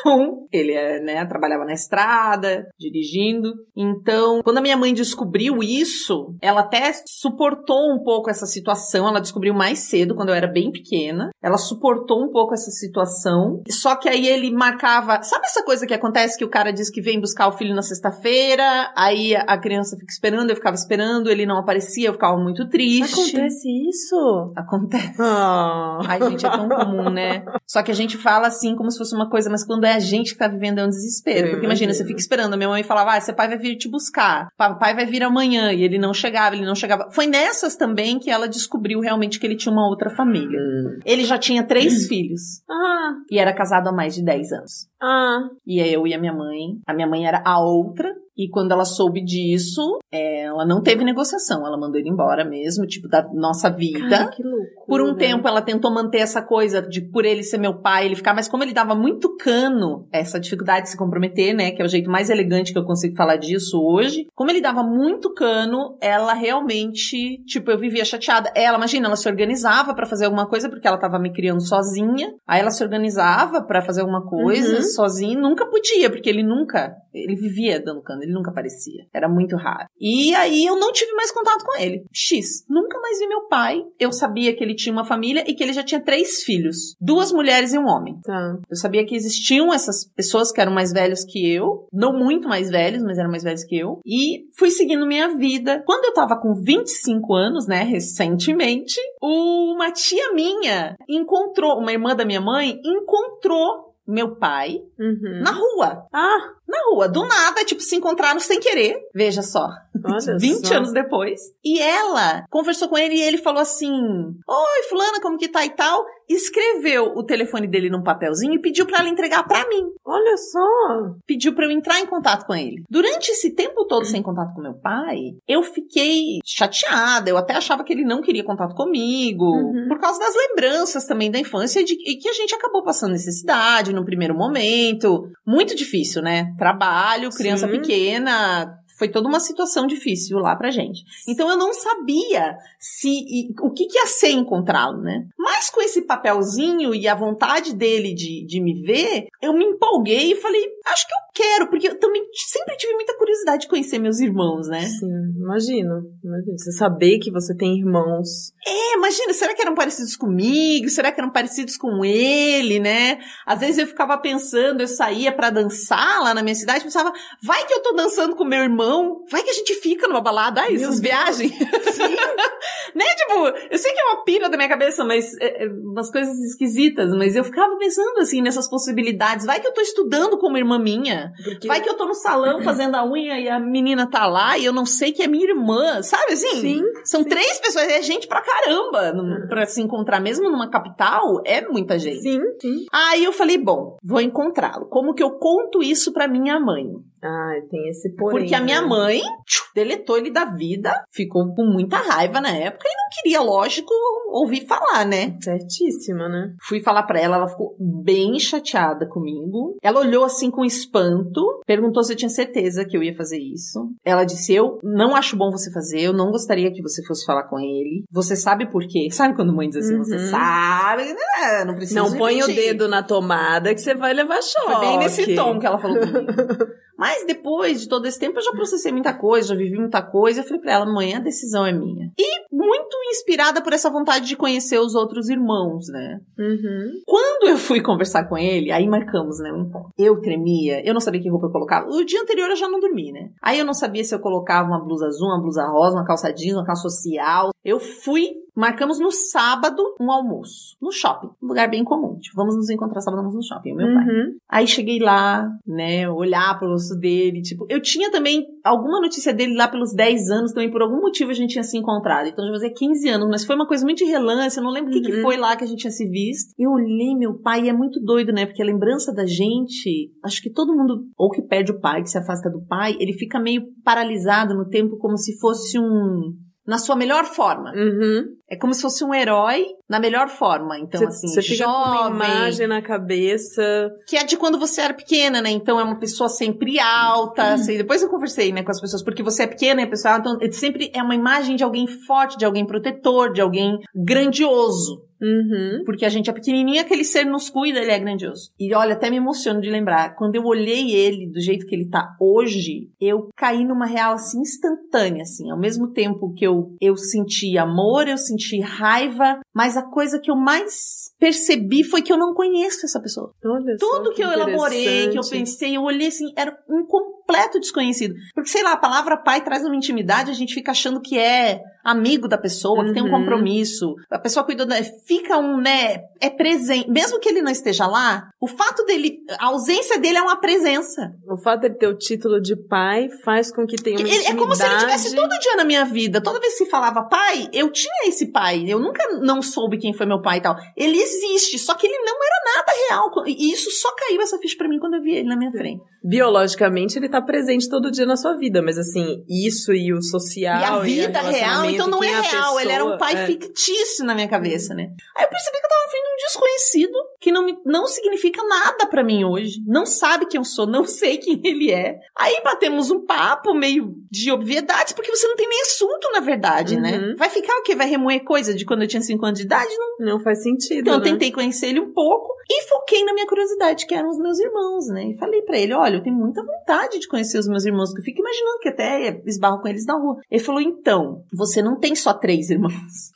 Então, 0.00 0.46
ele 0.52 0.72
é, 0.72 1.00
né, 1.00 1.24
trabalhava 1.26 1.64
na 1.64 1.72
estrada, 1.72 2.66
dirigindo. 2.78 3.52
Então, 3.76 4.40
quando 4.42 4.58
a 4.58 4.60
minha 4.60 4.76
mãe 4.76 4.94
descobriu 4.94 5.62
isso, 5.62 6.34
ela 6.40 6.60
até 6.60 6.92
suportou 7.06 7.92
um 7.92 8.02
pouco 8.02 8.30
essa 8.30 8.46
situação. 8.46 9.08
Ela 9.08 9.20
descobriu 9.20 9.54
mais 9.54 9.80
cedo, 9.80 10.14
quando 10.14 10.28
eu 10.28 10.34
era 10.34 10.46
bem 10.46 10.70
pequena. 10.70 11.30
Ela 11.42 11.56
suportou 11.56 12.22
um 12.22 12.30
pouco 12.30 12.54
essa 12.54 12.70
situação. 12.70 13.62
Só 13.68 13.96
que 13.96 14.08
aí 14.08 14.26
ele 14.26 14.50
marcava. 14.50 15.22
Sabe 15.22 15.46
essa 15.46 15.64
coisa 15.64 15.86
que 15.86 15.94
acontece 15.94 16.38
que 16.38 16.44
o 16.44 16.50
cara 16.50 16.72
diz 16.72 16.90
que 16.90 17.02
vem 17.02 17.20
buscar 17.20 17.48
o 17.48 17.52
filho 17.52 17.74
na 17.74 17.82
sexta-feira, 17.82 18.92
aí 18.96 19.34
a 19.34 19.58
criança 19.58 19.96
fica 19.96 20.12
esperando, 20.12 20.50
eu 20.50 20.56
ficava 20.56 20.76
esperando, 20.76 21.30
ele 21.30 21.46
não 21.46 21.58
aparecia, 21.58 22.08
eu 22.08 22.12
ficava 22.12 22.36
muito 22.36 22.68
triste. 22.68 23.27
Acontece 23.36 23.68
isso? 23.88 24.52
Acontece. 24.56 25.14
Oh. 25.20 26.00
Ai, 26.06 26.20
gente, 26.30 26.46
é 26.46 26.50
tão 26.50 26.68
comum, 26.68 27.10
né? 27.10 27.44
Só 27.66 27.82
que 27.82 27.90
a 27.90 27.94
gente 27.94 28.16
fala 28.16 28.48
assim 28.48 28.74
como 28.76 28.90
se 28.90 28.98
fosse 28.98 29.14
uma 29.14 29.28
coisa, 29.28 29.50
mas 29.50 29.64
quando 29.64 29.84
é 29.84 29.94
a 29.94 29.98
gente 29.98 30.32
que 30.32 30.38
tá 30.38 30.48
vivendo 30.48 30.78
é 30.78 30.84
um 30.84 30.88
desespero. 30.88 31.50
Porque 31.50 31.66
imagina, 31.66 31.92
você 31.92 32.04
fica 32.04 32.20
esperando, 32.20 32.54
a 32.54 32.56
minha 32.56 32.68
mãe 32.68 32.82
falava, 32.82 33.14
ah, 33.14 33.20
seu 33.20 33.34
pai 33.34 33.48
vai 33.48 33.58
vir 33.58 33.76
te 33.76 33.88
buscar, 33.88 34.48
papai 34.56 34.94
vai 34.94 35.06
vir 35.06 35.22
amanhã, 35.22 35.72
e 35.72 35.82
ele 35.82 35.98
não 35.98 36.14
chegava, 36.14 36.54
ele 36.54 36.64
não 36.64 36.74
chegava. 36.74 37.10
Foi 37.10 37.26
nessas 37.26 37.76
também 37.76 38.18
que 38.18 38.30
ela 38.30 38.48
descobriu 38.48 39.00
realmente 39.00 39.38
que 39.38 39.46
ele 39.46 39.56
tinha 39.56 39.72
uma 39.72 39.88
outra 39.88 40.10
família. 40.10 40.58
Hum. 40.58 40.98
Ele 41.04 41.24
já 41.24 41.38
tinha 41.38 41.62
três 41.62 42.06
filhos. 42.08 42.62
Ah. 42.70 43.14
E 43.30 43.38
era 43.38 43.52
casado 43.52 43.88
há 43.88 43.92
mais 43.92 44.14
de 44.14 44.24
dez 44.24 44.52
anos. 44.52 44.88
Ah. 45.00 45.48
E 45.66 45.80
eu 45.80 46.06
e 46.06 46.14
a 46.14 46.18
minha 46.18 46.32
mãe. 46.32 46.80
A 46.86 46.94
minha 46.94 47.06
mãe 47.06 47.26
era 47.26 47.42
a 47.44 47.60
outra, 47.60 48.14
e 48.38 48.48
quando 48.48 48.70
ela 48.70 48.84
soube 48.84 49.20
disso, 49.20 49.98
ela 50.12 50.64
não 50.64 50.80
teve 50.80 51.04
negociação. 51.04 51.66
Ela 51.66 51.76
mandou 51.76 51.98
ele 51.98 52.08
embora 52.08 52.44
mesmo, 52.44 52.86
tipo, 52.86 53.08
da 53.08 53.28
nossa 53.34 53.68
vida. 53.68 54.08
Cara, 54.08 54.28
que 54.28 54.44
loucura. 54.44 54.86
Por 54.86 55.00
um 55.02 55.16
tempo 55.16 55.48
ela 55.48 55.60
tentou 55.60 55.92
manter 55.92 56.18
essa 56.18 56.40
coisa 56.40 56.80
de 56.80 57.00
por 57.00 57.24
ele 57.24 57.42
ser 57.42 57.58
meu 57.58 57.80
pai, 57.80 58.06
ele 58.06 58.14
ficar, 58.14 58.32
mas 58.32 58.46
como 58.46 58.62
ele 58.62 58.72
dava 58.72 58.94
muito 58.94 59.36
cano, 59.36 60.06
essa 60.12 60.38
dificuldade 60.38 60.84
de 60.84 60.90
se 60.90 60.96
comprometer, 60.96 61.52
né? 61.52 61.72
Que 61.72 61.82
é 61.82 61.84
o 61.84 61.88
jeito 61.88 62.08
mais 62.08 62.30
elegante 62.30 62.72
que 62.72 62.78
eu 62.78 62.84
consigo 62.84 63.16
falar 63.16 63.36
disso 63.36 63.82
hoje. 63.82 64.28
Como 64.36 64.52
ele 64.52 64.60
dava 64.60 64.84
muito 64.84 65.34
cano, 65.34 65.98
ela 66.00 66.32
realmente, 66.32 67.42
tipo, 67.44 67.72
eu 67.72 67.78
vivia 67.78 68.04
chateada. 68.04 68.52
Ela, 68.54 68.76
imagina, 68.76 69.08
ela 69.08 69.16
se 69.16 69.28
organizava 69.28 69.92
para 69.94 70.06
fazer 70.06 70.26
alguma 70.26 70.46
coisa 70.46 70.68
porque 70.68 70.86
ela 70.86 70.96
tava 70.96 71.18
me 71.18 71.32
criando 71.32 71.60
sozinha. 71.60 72.32
Aí 72.46 72.60
ela 72.60 72.70
se 72.70 72.84
organizava 72.84 73.62
para 73.62 73.82
fazer 73.82 74.02
alguma 74.02 74.24
coisa 74.24 74.76
uhum. 74.76 74.82
Sozinha, 74.88 75.38
nunca 75.38 75.66
podia, 75.66 76.10
porque 76.10 76.28
ele 76.28 76.42
nunca, 76.42 76.94
ele 77.12 77.36
vivia 77.36 77.80
dando 77.80 78.02
cano 78.02 78.22
ele 78.22 78.32
nunca 78.32 78.50
aparecia. 78.50 79.06
Era 79.12 79.28
muito 79.28 79.56
raro. 79.56 79.88
E 80.00 80.34
aí 80.34 80.64
eu 80.64 80.76
não 80.76 80.92
tive 80.92 81.12
mais 81.12 81.30
contato 81.30 81.64
com 81.64 81.78
ele. 81.78 82.04
X. 82.12 82.64
Nunca 82.68 82.98
mais 83.00 83.18
vi 83.18 83.26
meu 83.26 83.46
pai. 83.48 83.82
Eu 83.98 84.12
sabia 84.12 84.54
que 84.54 84.62
ele 84.62 84.74
tinha 84.74 84.92
uma 84.92 85.04
família 85.04 85.44
e 85.46 85.54
que 85.54 85.62
ele 85.62 85.72
já 85.72 85.82
tinha 85.82 86.02
três 86.02 86.42
filhos: 86.42 86.96
duas 87.00 87.32
mulheres 87.32 87.72
e 87.72 87.78
um 87.78 87.86
homem. 87.86 88.20
Tá. 88.22 88.58
Eu 88.68 88.76
sabia 88.76 89.04
que 89.04 89.14
existiam 89.14 89.72
essas 89.72 90.04
pessoas 90.04 90.52
que 90.52 90.60
eram 90.60 90.72
mais 90.72 90.92
velhos 90.92 91.24
que 91.24 91.50
eu, 91.50 91.86
não 91.92 92.12
muito 92.12 92.48
mais 92.48 92.70
velhos, 92.70 93.02
mas 93.02 93.18
eram 93.18 93.30
mais 93.30 93.42
velhos 93.42 93.64
que 93.64 93.76
eu, 93.76 94.00
e 94.04 94.46
fui 94.56 94.70
seguindo 94.70 95.06
minha 95.06 95.36
vida. 95.36 95.82
Quando 95.86 96.06
eu 96.06 96.14
tava 96.14 96.40
com 96.40 96.54
25 96.54 97.34
anos, 97.34 97.66
né, 97.66 97.82
recentemente, 97.82 99.00
uma 99.22 99.90
tia 99.92 100.32
minha 100.32 100.96
encontrou, 101.08 101.78
uma 101.78 101.92
irmã 101.92 102.14
da 102.14 102.24
minha 102.24 102.40
mãe, 102.40 102.78
encontrou 102.84 103.87
meu 104.08 104.36
pai 104.36 104.82
uhum. 104.98 105.42
na 105.42 105.52
rua. 105.52 106.06
Ah! 106.12 106.57
Na 106.68 106.78
rua, 106.90 107.08
do 107.08 107.24
nada, 107.26 107.64
tipo, 107.64 107.80
se 107.80 107.96
encontraram 107.96 108.38
sem 108.40 108.60
querer. 108.60 108.96
Veja 109.14 109.42
só. 109.42 109.68
Olha 110.04 110.18
20 110.38 110.66
só. 110.68 110.74
anos 110.74 110.92
depois. 110.92 111.40
E 111.64 111.80
ela 111.80 112.44
conversou 112.50 112.88
com 112.88 112.98
ele 112.98 113.14
e 113.14 113.22
ele 113.22 113.38
falou 113.38 113.60
assim: 113.60 113.90
Oi, 113.90 114.82
Fulana, 114.88 115.20
como 115.20 115.38
que 115.38 115.48
tá 115.48 115.64
e 115.64 115.70
tal? 115.70 116.04
Escreveu 116.28 117.14
o 117.16 117.24
telefone 117.24 117.66
dele 117.66 117.88
num 117.88 118.02
papelzinho 118.02 118.52
e 118.54 118.60
pediu 118.60 118.84
pra 118.84 118.98
ela 118.98 119.08
entregar 119.08 119.44
pra 119.44 119.66
mim. 119.66 119.82
Olha 120.04 120.36
só. 120.36 121.14
Pediu 121.26 121.54
pra 121.54 121.64
eu 121.64 121.70
entrar 121.70 122.00
em 122.00 122.06
contato 122.06 122.46
com 122.46 122.54
ele. 122.54 122.82
Durante 122.88 123.30
esse 123.30 123.54
tempo 123.54 123.86
todo 123.86 124.04
sem 124.04 124.22
contato 124.22 124.54
com 124.54 124.60
meu 124.60 124.74
pai, 124.74 125.16
eu 125.48 125.62
fiquei 125.62 126.38
chateada. 126.44 127.30
Eu 127.30 127.38
até 127.38 127.54
achava 127.54 127.82
que 127.82 127.92
ele 127.94 128.04
não 128.04 128.20
queria 128.20 128.44
contato 128.44 128.74
comigo. 128.74 129.46
Uhum. 129.46 129.86
Por 129.88 129.98
causa 129.98 130.18
das 130.18 130.34
lembranças 130.36 131.06
também 131.06 131.30
da 131.30 131.38
infância 131.38 131.80
e 131.80 131.84
de 131.84 131.94
e 131.94 132.16
que 132.16 132.28
a 132.28 132.34
gente 132.34 132.54
acabou 132.54 132.84
passando 132.84 133.12
necessidade 133.12 133.94
no 133.94 134.04
primeiro 134.04 134.34
momento. 134.36 135.30
Muito 135.46 135.74
difícil, 135.74 136.20
né? 136.20 136.54
Trabalho, 136.58 137.30
criança 137.30 137.66
Sim. 137.66 137.72
pequena. 137.80 138.74
Foi 138.98 139.08
toda 139.08 139.28
uma 139.28 139.38
situação 139.38 139.86
difícil 139.86 140.38
lá 140.40 140.56
pra 140.56 140.72
gente. 140.72 141.04
Então 141.28 141.48
eu 141.48 141.56
não 141.56 141.72
sabia 141.72 142.56
se 142.80 143.08
e- 143.08 143.54
o 143.62 143.70
que, 143.70 143.86
que 143.86 143.96
ia 143.96 144.06
ser 144.08 144.30
encontrá-lo, 144.30 145.00
né? 145.00 145.24
Mas 145.38 145.70
com 145.70 145.80
esse 145.80 146.02
papelzinho 146.02 146.92
e 146.92 147.06
a 147.06 147.14
vontade 147.14 147.74
dele 147.76 148.12
de, 148.12 148.44
de 148.44 148.60
me 148.60 148.74
ver, 148.82 149.28
eu 149.40 149.52
me 149.52 149.64
empolguei 149.64 150.32
e 150.32 150.36
falei, 150.36 150.60
acho 150.86 151.06
que 151.06 151.14
eu 151.14 151.18
quero, 151.38 151.70
porque 151.70 151.88
eu 151.88 151.98
também 151.98 152.22
sempre 152.34 152.76
tive 152.76 152.94
muita 152.94 153.16
curiosidade 153.16 153.62
de 153.62 153.68
conhecer 153.68 154.00
meus 154.00 154.18
irmãos, 154.18 154.66
né? 154.66 154.80
Sim, 154.80 155.06
imagino. 155.36 156.02
imagino. 156.24 156.58
Você 156.58 156.72
saber 156.72 157.18
que 157.20 157.30
você 157.30 157.54
tem 157.54 157.78
irmãos. 157.78 158.52
É, 158.66 158.96
imagina, 158.96 159.32
será 159.32 159.54
que 159.54 159.62
eram 159.62 159.76
parecidos 159.76 160.16
comigo? 160.16 160.88
Será 160.88 161.12
que 161.12 161.20
eram 161.20 161.30
parecidos 161.30 161.76
com 161.76 162.04
ele, 162.04 162.80
né? 162.80 163.20
Às 163.46 163.60
vezes 163.60 163.78
eu 163.78 163.86
ficava 163.86 164.18
pensando, 164.18 164.80
eu 164.80 164.88
saía 164.88 165.30
pra 165.30 165.50
dançar 165.50 166.20
lá 166.20 166.34
na 166.34 166.42
minha 166.42 166.56
cidade, 166.56 166.82
pensava, 166.82 167.12
vai 167.40 167.64
que 167.66 167.74
eu 167.74 167.82
tô 167.82 167.92
dançando 167.92 168.34
com 168.34 168.44
meu 168.44 168.62
irmão, 168.62 169.24
vai 169.30 169.42
que 169.44 169.50
a 169.50 169.54
gente 169.54 169.74
fica 169.76 170.08
numa 170.08 170.20
balada, 170.20 170.62
ai, 170.62 170.74
essas 170.74 170.98
viagens. 170.98 171.52
né, 172.94 173.04
tipo, 173.16 173.46
eu 173.70 173.78
sei 173.78 173.92
que 173.92 174.00
é 174.00 174.04
uma 174.04 174.24
pira 174.24 174.48
da 174.48 174.56
minha 174.56 174.68
cabeça, 174.68 175.04
mas 175.04 175.36
é, 175.40 175.64
é, 175.64 175.68
umas 175.68 176.10
coisas 176.10 176.38
esquisitas, 176.40 177.10
mas 177.14 177.36
eu 177.36 177.44
ficava 177.44 177.76
pensando 177.78 178.18
assim 178.18 178.40
nessas 178.42 178.68
possibilidades. 178.68 179.46
Vai 179.46 179.60
que 179.60 179.66
eu 179.66 179.72
tô 179.74 179.80
estudando 179.80 180.38
com 180.38 180.48
uma 180.48 180.58
irmã 180.58 180.78
minha, 180.78 181.32
Porque... 181.44 181.68
vai 181.68 181.80
que 181.80 181.88
eu 181.88 181.96
tô 181.96 182.06
no 182.06 182.14
salão 182.14 182.60
fazendo 182.64 182.94
a 182.94 183.04
unha 183.04 183.38
e 183.40 183.48
a 183.48 183.58
menina 183.58 184.08
tá 184.10 184.26
lá 184.26 184.56
e 184.58 184.64
eu 184.64 184.72
não 184.72 184.86
sei 184.86 185.12
que 185.12 185.22
é 185.22 185.26
minha 185.26 185.48
irmã, 185.48 186.02
sabe 186.02 186.32
assim? 186.32 186.60
Sim. 186.60 186.82
São 187.04 187.24
três 187.24 187.58
pessoas, 187.60 187.86
é 187.88 188.02
gente 188.02 188.26
pra 188.26 188.40
caramba. 188.42 189.12
Num- 189.12 189.48
Pra 189.48 189.64
se 189.66 189.80
encontrar 189.80 190.20
mesmo 190.20 190.50
numa 190.50 190.68
capital, 190.68 191.40
é 191.44 191.66
muita 191.66 191.98
gente. 191.98 192.20
Sim, 192.20 192.40
sim. 192.60 192.84
Aí 192.92 193.24
eu 193.24 193.32
falei, 193.32 193.56
bom, 193.58 193.96
vou 194.04 194.20
encontrá-lo. 194.20 194.86
Como 194.88 195.14
que 195.14 195.22
eu 195.22 195.30
conto 195.38 195.82
isso 195.82 196.12
pra 196.12 196.28
minha 196.28 196.58
mãe? 196.60 196.84
Ah, 197.22 197.54
tem 197.70 197.88
esse 197.88 198.14
porém. 198.14 198.38
Porque 198.40 198.54
a 198.54 198.60
minha 198.60 198.80
né? 198.80 198.86
mãe 198.86 199.20
tchum, 199.44 199.64
deletou 199.74 200.16
ele 200.16 200.30
da 200.30 200.44
vida, 200.44 201.02
ficou 201.10 201.52
com 201.54 201.64
muita 201.64 201.96
raiva 201.96 202.40
na 202.40 202.50
época 202.50 202.77
e 202.86 202.96
não 202.96 203.08
queria, 203.22 203.40
lógico, 203.40 203.92
ouvir 204.30 204.66
falar, 204.66 205.04
né? 205.04 205.36
Certíssima, 205.40 206.28
né? 206.28 206.54
Fui 206.68 206.80
falar 206.82 207.02
pra 207.04 207.20
ela, 207.20 207.36
ela 207.36 207.48
ficou 207.48 207.74
bem 207.78 208.38
chateada 208.38 209.06
comigo. 209.06 209.76
Ela 209.82 210.00
olhou 210.00 210.24
assim 210.24 210.50
com 210.50 210.64
espanto, 210.64 211.60
perguntou 211.66 212.02
se 212.02 212.12
eu 212.12 212.16
tinha 212.16 212.28
certeza 212.28 212.84
que 212.84 212.96
eu 212.96 213.02
ia 213.02 213.14
fazer 213.14 213.38
isso. 213.38 213.88
Ela 214.04 214.24
disse: 214.24 214.54
Eu 214.54 214.78
não 214.82 215.14
acho 215.16 215.36
bom 215.36 215.50
você 215.50 215.72
fazer, 215.72 216.00
eu 216.00 216.12
não 216.12 216.30
gostaria 216.30 216.72
que 216.72 216.82
você 216.82 217.04
fosse 217.06 217.24
falar 217.24 217.44
com 217.44 217.58
ele. 217.58 218.04
Você 218.10 218.36
sabe 218.36 218.70
por 218.70 218.86
quê? 218.86 219.08
Sabe 219.10 219.34
quando 219.34 219.54
mãe 219.54 219.68
diz 219.68 219.84
assim, 219.84 219.96
Uhum. 219.96 220.04
você 220.04 220.18
sabe? 220.30 221.04
né? 221.04 221.64
Não 221.64 221.74
precisa. 221.74 222.00
Não 222.00 222.12
põe 222.16 222.42
o 222.42 222.46
dedo 222.46 222.88
na 222.88 223.02
tomada 223.02 223.74
que 223.74 223.80
você 223.80 223.94
vai 223.94 224.12
levar 224.12 224.42
choque. 224.42 224.66
Foi 224.72 224.80
bem 224.80 224.98
nesse 224.98 225.34
tom 225.34 225.58
que 225.58 225.66
ela 225.66 225.78
falou 225.78 225.98
comigo. 225.98 226.18
Mas 226.98 227.24
depois 227.24 227.80
de 227.82 227.88
todo 227.88 228.06
esse 228.06 228.18
tempo, 228.18 228.38
eu 228.38 228.42
já 228.42 228.50
processei 228.50 228.90
muita 228.90 229.14
coisa, 229.14 229.48
já 229.50 229.54
vivi 229.54 229.78
muita 229.78 230.02
coisa. 230.02 230.40
Eu 230.40 230.44
falei 230.44 230.60
pra 230.60 230.72
ela, 230.72 230.84
mãe, 230.92 231.14
a 231.14 231.20
decisão 231.20 231.64
é 231.64 231.72
minha. 231.72 232.10
E 232.18 232.26
muito 232.68 232.96
inspirada 233.10 233.62
por 233.62 233.72
essa 233.72 233.90
vontade 233.90 234.26
de 234.26 234.36
conhecer 234.36 234.78
os 234.78 234.94
outros 234.94 235.28
irmãos, 235.28 235.88
né? 235.88 236.18
Uhum. 236.38 237.02
Quando 237.06 237.48
eu 237.48 237.56
fui 237.56 237.80
conversar 237.80 238.28
com 238.28 238.36
ele, 238.36 238.70
aí 238.70 238.86
marcamos, 238.86 239.38
né, 239.38 239.50
encontro. 239.50 239.90
Eu 239.98 240.20
tremia, 240.20 240.86
eu 240.86 240.92
não 240.92 241.00
sabia 241.00 241.20
que 241.20 241.30
roupa 241.30 241.46
eu 241.46 241.52
colocava. 241.52 241.88
O 241.88 242.04
dia 242.04 242.20
anterior 242.20 242.50
eu 242.50 242.56
já 242.56 242.68
não 242.68 242.80
dormi, 242.80 243.10
né? 243.12 243.30
Aí 243.42 243.58
eu 243.58 243.64
não 243.64 243.74
sabia 243.74 244.04
se 244.04 244.14
eu 244.14 244.20
colocava 244.20 244.68
uma 244.68 244.84
blusa 244.84 245.06
azul, 245.06 245.28
uma 245.28 245.40
blusa 245.40 245.66
rosa, 245.66 245.96
uma 245.96 246.04
calça 246.04 246.32
jeans, 246.32 246.54
uma 246.54 246.66
calça 246.66 246.82
social. 246.82 247.50
Eu 247.64 247.80
fui, 247.80 248.30
marcamos 248.58 248.98
no 248.98 249.10
sábado 249.10 249.82
um 250.00 250.10
almoço, 250.10 250.76
no 250.82 250.90
shopping. 250.90 251.28
Um 251.42 251.46
lugar 251.48 251.70
bem 251.70 251.84
comum. 251.84 252.18
Tipo, 252.18 252.36
vamos 252.36 252.56
nos 252.56 252.68
encontrar 252.68 253.00
sábado, 253.00 253.20
vamos 253.20 253.36
no 253.36 253.42
shopping, 253.42 253.72
o 253.72 253.76
meu 253.76 253.86
pai. 253.86 254.04
Uhum. 254.04 254.36
Aí 254.48 254.66
cheguei 254.66 254.98
lá, 254.98 255.48
né, 255.66 256.08
olhar 256.10 256.58
pro 256.58 256.68
rosto 256.68 256.96
dele, 256.98 257.40
tipo, 257.40 257.66
eu 257.68 257.80
tinha 257.80 258.10
também 258.10 258.44
alguma 258.64 259.00
notícia 259.00 259.32
dele 259.32 259.54
lá 259.54 259.68
pelos 259.68 259.94
10 259.94 260.28
anos, 260.30 260.52
também 260.52 260.70
por 260.70 260.82
algum 260.82 261.00
motivo 261.00 261.30
a 261.30 261.34
gente 261.34 261.52
tinha 261.52 261.62
se 261.62 261.78
encontrado. 261.78 262.26
Então 262.26 262.44
já 262.46 262.52
fazia 262.52 262.72
15 262.74 263.08
anos, 263.08 263.28
mas 263.30 263.44
foi 263.44 263.54
uma 263.54 263.66
coisa 263.66 263.84
muito 263.84 263.98
de 263.98 264.04
relance, 264.04 264.58
eu 264.58 264.64
não 264.64 264.72
lembro 264.72 264.90
o 264.90 264.92
que, 264.92 265.00
que 265.02 265.16
Uhum. 265.16 265.22
foi 265.22 265.36
lá 265.36 265.56
que 265.56 265.64
a 265.64 265.66
gente 265.66 265.80
tinha 265.80 265.90
se 265.90 266.06
visto. 266.08 266.52
Eu 266.58 266.70
olhei 266.72 267.14
meu 267.16 267.38
pai 267.38 267.64
e 267.64 267.68
é 267.68 267.72
muito 267.72 268.00
doido, 268.00 268.32
né, 268.32 268.44
porque 268.46 268.62
a 268.62 268.66
lembrança 268.66 269.12
da 269.12 269.24
gente, 269.26 270.10
acho 270.24 270.42
que 270.42 270.50
todo 270.52 270.76
mundo, 270.76 271.04
ou 271.16 271.30
que 271.30 271.42
perde 271.42 271.72
o 271.72 271.80
pai, 271.80 272.02
que 272.02 272.10
se 272.10 272.18
afasta 272.18 272.50
do 272.50 272.60
pai, 272.66 272.96
ele 272.98 273.12
fica 273.12 273.38
meio 273.38 273.62
paralisado 273.84 274.54
no 274.54 274.68
tempo 274.68 274.96
como 274.98 275.16
se 275.16 275.38
fosse 275.38 275.78
um... 275.78 276.34
Na 276.66 276.76
sua 276.76 276.94
melhor 276.96 277.24
forma. 277.24 277.72
Uhum. 277.74 278.26
É 278.50 278.56
como 278.56 278.72
se 278.72 278.82
fosse 278.82 279.04
um 279.04 279.14
herói 279.14 279.66
na 279.88 280.00
melhor 280.00 280.28
forma. 280.28 280.78
Então, 280.78 281.00
Você 281.00 281.06
assim, 281.06 281.28
você 281.28 281.42
fica 281.42 281.64
com 281.64 281.70
uma 281.70 281.96
jovem, 282.04 282.16
imagem 282.16 282.66
na 282.66 282.82
cabeça. 282.82 283.90
que 284.06 284.16
é 284.16 284.24
de 284.24 284.36
quando 284.36 284.58
você 284.58 284.80
era 284.80 284.94
pequena, 284.94 285.42
né? 285.42 285.50
Então 285.50 285.78
é 285.78 285.82
uma 285.82 285.98
pessoa 285.98 286.28
sempre 286.28 286.78
alta. 286.78 287.54
assim, 287.54 287.76
depois 287.76 288.02
eu 288.02 288.08
conversei, 288.08 288.52
né, 288.52 288.62
com 288.62 288.70
as 288.70 288.80
pessoas, 288.80 289.02
porque 289.02 289.22
você 289.22 289.42
é 289.42 289.46
pequena 289.46 289.80
e 289.80 289.84
a 289.84 289.88
pessoa, 289.88 290.18
então 290.18 290.38
é 290.40 290.50
sempre 290.50 290.90
é 290.94 291.02
uma 291.02 291.14
imagem 291.14 291.56
de 291.56 291.64
alguém 291.64 291.86
forte, 292.06 292.38
de 292.38 292.44
alguém 292.44 292.66
protetor, 292.66 293.32
de 293.32 293.40
alguém 293.40 293.78
grandioso. 293.94 295.08
Uhum. 295.20 295.82
Porque 295.84 296.04
a 296.04 296.08
gente 296.08 296.30
é 296.30 296.32
pequenininha, 296.32 296.82
aquele 296.82 297.04
ser 297.04 297.24
nos 297.24 297.50
cuida, 297.50 297.80
ele 297.80 297.90
é 297.90 297.98
grandioso. 297.98 298.52
E 298.58 298.72
olha, 298.74 298.94
até 298.94 299.10
me 299.10 299.16
emociono 299.16 299.60
de 299.60 299.68
lembrar, 299.70 300.14
quando 300.14 300.36
eu 300.36 300.44
olhei 300.44 300.94
ele 300.94 301.28
do 301.30 301.40
jeito 301.40 301.66
que 301.66 301.74
ele 301.74 301.88
tá 301.88 302.14
hoje, 302.20 302.88
eu 303.00 303.28
caí 303.36 303.64
numa 303.64 303.86
real 303.86 304.12
assim 304.12 304.40
instantânea, 304.40 305.22
assim, 305.22 305.50
ao 305.50 305.58
mesmo 305.58 305.92
tempo 305.92 306.32
que 306.34 306.46
eu 306.46 306.76
eu 306.80 306.96
senti 306.96 307.58
amor, 307.58 308.06
eu 308.06 308.16
senti 308.16 308.37
raiva, 308.60 309.40
mas 309.54 309.76
a 309.76 309.82
coisa 309.82 310.20
que 310.20 310.30
eu 310.30 310.36
mais 310.36 311.12
percebi 311.18 311.84
foi 311.84 312.02
que 312.02 312.12
eu 312.12 312.18
não 312.18 312.34
conheço 312.34 312.84
essa 312.84 313.00
pessoa. 313.00 313.32
Olha 313.44 313.76
Tudo 313.78 314.12
que 314.12 314.22
eu 314.22 314.30
elaborei, 314.30 315.10
que 315.10 315.18
eu 315.18 315.28
pensei, 315.28 315.76
eu 315.76 315.82
olhei 315.82 316.08
assim, 316.08 316.32
era 316.36 316.56
um 316.68 316.84
completo 316.86 317.58
desconhecido. 317.58 318.14
Porque, 318.34 318.50
sei 318.50 318.62
lá, 318.62 318.72
a 318.72 318.76
palavra 318.76 319.16
pai 319.16 319.42
traz 319.42 319.64
uma 319.64 319.76
intimidade, 319.76 320.30
a 320.30 320.34
gente 320.34 320.54
fica 320.54 320.70
achando 320.70 321.00
que 321.00 321.18
é 321.18 321.60
amigo 321.90 322.28
da 322.28 322.38
pessoa, 322.38 322.84
que 322.84 322.92
tem 322.92 323.02
um 323.02 323.06
Uhum. 323.06 323.12
compromisso. 323.20 323.94
A 324.10 324.18
pessoa 324.18 324.44
cuidou 324.44 324.66
da. 324.66 324.76
Fica 325.06 325.36
um, 325.38 325.58
né? 325.60 325.98
É 326.20 326.28
presente. 326.30 326.90
Mesmo 326.90 327.18
que 327.20 327.28
ele 327.28 327.42
não 327.42 327.50
esteja 327.50 327.86
lá, 327.86 328.28
o 328.40 328.46
fato 328.46 328.84
dele. 328.84 329.18
A 329.38 329.46
ausência 329.46 329.98
dele 329.98 330.18
é 330.18 330.22
uma 330.22 330.40
presença. 330.40 331.10
O 331.28 331.36
fato 331.36 331.62
de 331.68 331.78
ter 331.78 331.86
o 331.86 331.96
título 331.96 332.40
de 332.40 332.56
pai 332.56 333.08
faz 333.24 333.52
com 333.52 333.66
que 333.66 333.76
tenha 333.76 333.98
uma 333.98 334.08
Ele- 334.08 334.24
é 334.26 334.34
como 334.34 334.54
se 334.54 334.62
ele 334.62 334.72
intimidade. 334.74 334.76
estivesse 335.02 335.14
todo 335.16 335.38
dia 335.38 335.56
na 335.56 335.64
minha 335.64 335.84
vida. 335.84 336.20
Toda 336.20 336.40
vez 336.40 336.56
que 336.58 336.64
se 336.64 336.70
falava 336.70 337.04
pai, 337.08 337.48
eu 337.52 337.70
tinha 337.70 338.08
esse 338.08 338.30
pai. 338.32 338.64
Eu 338.66 338.78
nunca 338.78 339.02
não 339.20 339.40
soube 339.42 339.78
quem 339.78 339.92
foi 339.92 340.06
meu 340.06 340.20
pai 340.20 340.38
e 340.38 340.40
tal. 340.42 340.56
Ele 340.76 340.98
existe, 341.00 341.58
só 341.58 341.74
que 341.74 341.86
ele 341.86 341.98
não 341.98 342.16
era 342.16 342.56
nada 342.56 342.72
real. 342.88 343.26
E 343.26 343.52
isso 343.52 343.70
só 343.70 343.90
caiu 343.94 344.20
essa 344.20 344.38
ficha 344.38 344.56
pra 344.56 344.68
mim 344.68 344.78
quando 344.78 344.94
eu 344.94 345.02
vi 345.02 345.14
ele 345.16 345.28
na 345.28 345.36
minha 345.36 345.50
frente. 345.52 345.82
Biologicamente, 346.04 346.98
ele 346.98 347.08
tá 347.08 347.22
presente 347.22 347.68
todo 347.68 347.90
dia 347.90 348.04
na 348.06 348.16
sua 348.16 348.36
vida, 348.36 348.60
mas 348.62 348.76
assim, 348.78 349.24
isso 349.28 349.72
e 349.72 349.92
o 349.92 350.02
social. 350.02 350.60
E 350.60 350.64
a 350.64 350.78
vida 350.80 351.20
real, 351.20 351.32
relacionamento, 351.32 351.77
então 351.86 351.90
não 351.90 352.02
é 352.02 352.14
a 352.14 352.20
real. 352.20 352.60
ele 352.60 352.72
era 352.72 352.84
um 352.84 352.92
pessoa 352.92 352.98
pai 352.98 353.22
é. 353.22 353.26
fictício 353.26 354.04
na 354.04 354.14
minha 354.14 354.28
cabeça, 354.28 354.74
né? 354.74 354.90
Aí 355.16 355.24
eu 355.24 355.28
percebi 355.28 355.58
que 355.58 355.66
eu 355.66 355.70
tava 355.70 355.92
vendo 355.92 356.04
um 356.04 356.16
desconhecido 356.16 356.98
que 357.20 357.32
não, 357.32 357.44
me, 357.44 357.58
não 357.64 357.86
significa 357.86 358.42
nada 358.44 358.86
pra 358.86 359.04
mim 359.04 359.24
hoje. 359.24 359.62
Não 359.66 359.86
sabe 359.86 360.26
quem 360.26 360.38
eu 360.38 360.44
sou, 360.44 360.66
não 360.66 360.84
sei 360.86 361.18
quem 361.18 361.40
ele 361.44 361.70
é. 361.72 361.98
Aí 362.16 362.40
batemos 362.42 362.90
um 362.90 363.04
papo 363.04 363.54
meio 363.54 363.94
de 364.10 364.30
obviedades, 364.30 364.92
porque 364.92 365.10
você 365.10 365.26
não 365.26 365.36
tem 365.36 365.48
nem 365.48 365.62
assunto, 365.62 366.10
na 366.12 366.20
verdade, 366.20 366.78
né? 366.78 366.98
Uhum. 366.98 367.16
Vai 367.16 367.28
ficar 367.28 367.54
o 367.58 367.62
quê? 367.62 367.74
Vai 367.74 367.88
remoer 367.88 368.24
coisa 368.24 368.54
de 368.54 368.64
quando 368.64 368.82
eu 368.82 368.88
tinha 368.88 369.02
5 369.02 369.24
anos 369.24 369.38
de 369.38 369.44
idade? 369.44 369.70
Não. 369.76 370.06
Não 370.06 370.20
faz 370.20 370.42
sentido. 370.42 370.80
Então 370.80 370.94
eu 370.94 371.00
né? 371.00 371.04
tentei 371.04 371.32
conhecer 371.32 371.68
ele 371.68 371.80
um 371.80 371.92
pouco 371.92 372.38
e 372.50 372.62
foquei 372.68 373.04
na 373.04 373.12
minha 373.12 373.26
curiosidade, 373.26 373.86
que 373.86 373.94
eram 373.94 374.08
os 374.08 374.18
meus 374.18 374.38
irmãos, 374.38 374.88
né? 374.88 375.10
E 375.10 375.18
falei 375.18 375.42
pra 375.42 375.58
ele, 375.58 375.74
olha, 375.74 375.96
eu 375.96 376.02
tenho 376.02 376.16
muita 376.16 376.42
vontade 376.42 376.98
de 376.98 377.06
conhecer 377.06 377.38
os 377.38 377.46
meus 377.46 377.66
irmãos, 377.66 377.92
que 377.92 378.00
eu 378.00 378.04
fico 378.04 378.20
imaginando 378.20 378.58
que 378.60 378.68
até 378.68 379.22
esbarro 379.26 379.60
com 379.60 379.68
eles 379.68 379.84
na 379.84 379.94
rua. 379.94 380.16
Ele 380.30 380.42
falou, 380.42 380.60
então, 380.60 381.22
você 381.30 381.60
não 381.60 381.67
tem 381.76 381.94
só 381.94 382.12
três 382.14 382.50
irmãos. 382.50 383.12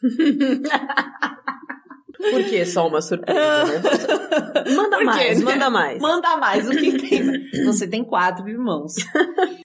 Por 2.31 2.45
que 2.45 2.65
só 2.65 2.87
uma 2.87 3.03
surpresa, 3.03 3.65
né? 3.65 3.83
Manda 4.77 5.05
mais, 5.05 5.43
manda 5.43 5.71
mais. 5.71 6.01
Manda 6.01 6.37
mais, 6.37 6.69
o 6.69 6.71
que 6.71 6.93
tem? 6.97 7.65
Você 7.65 7.89
tem 7.89 8.05
quatro 8.05 8.49
irmãos. 8.49 8.95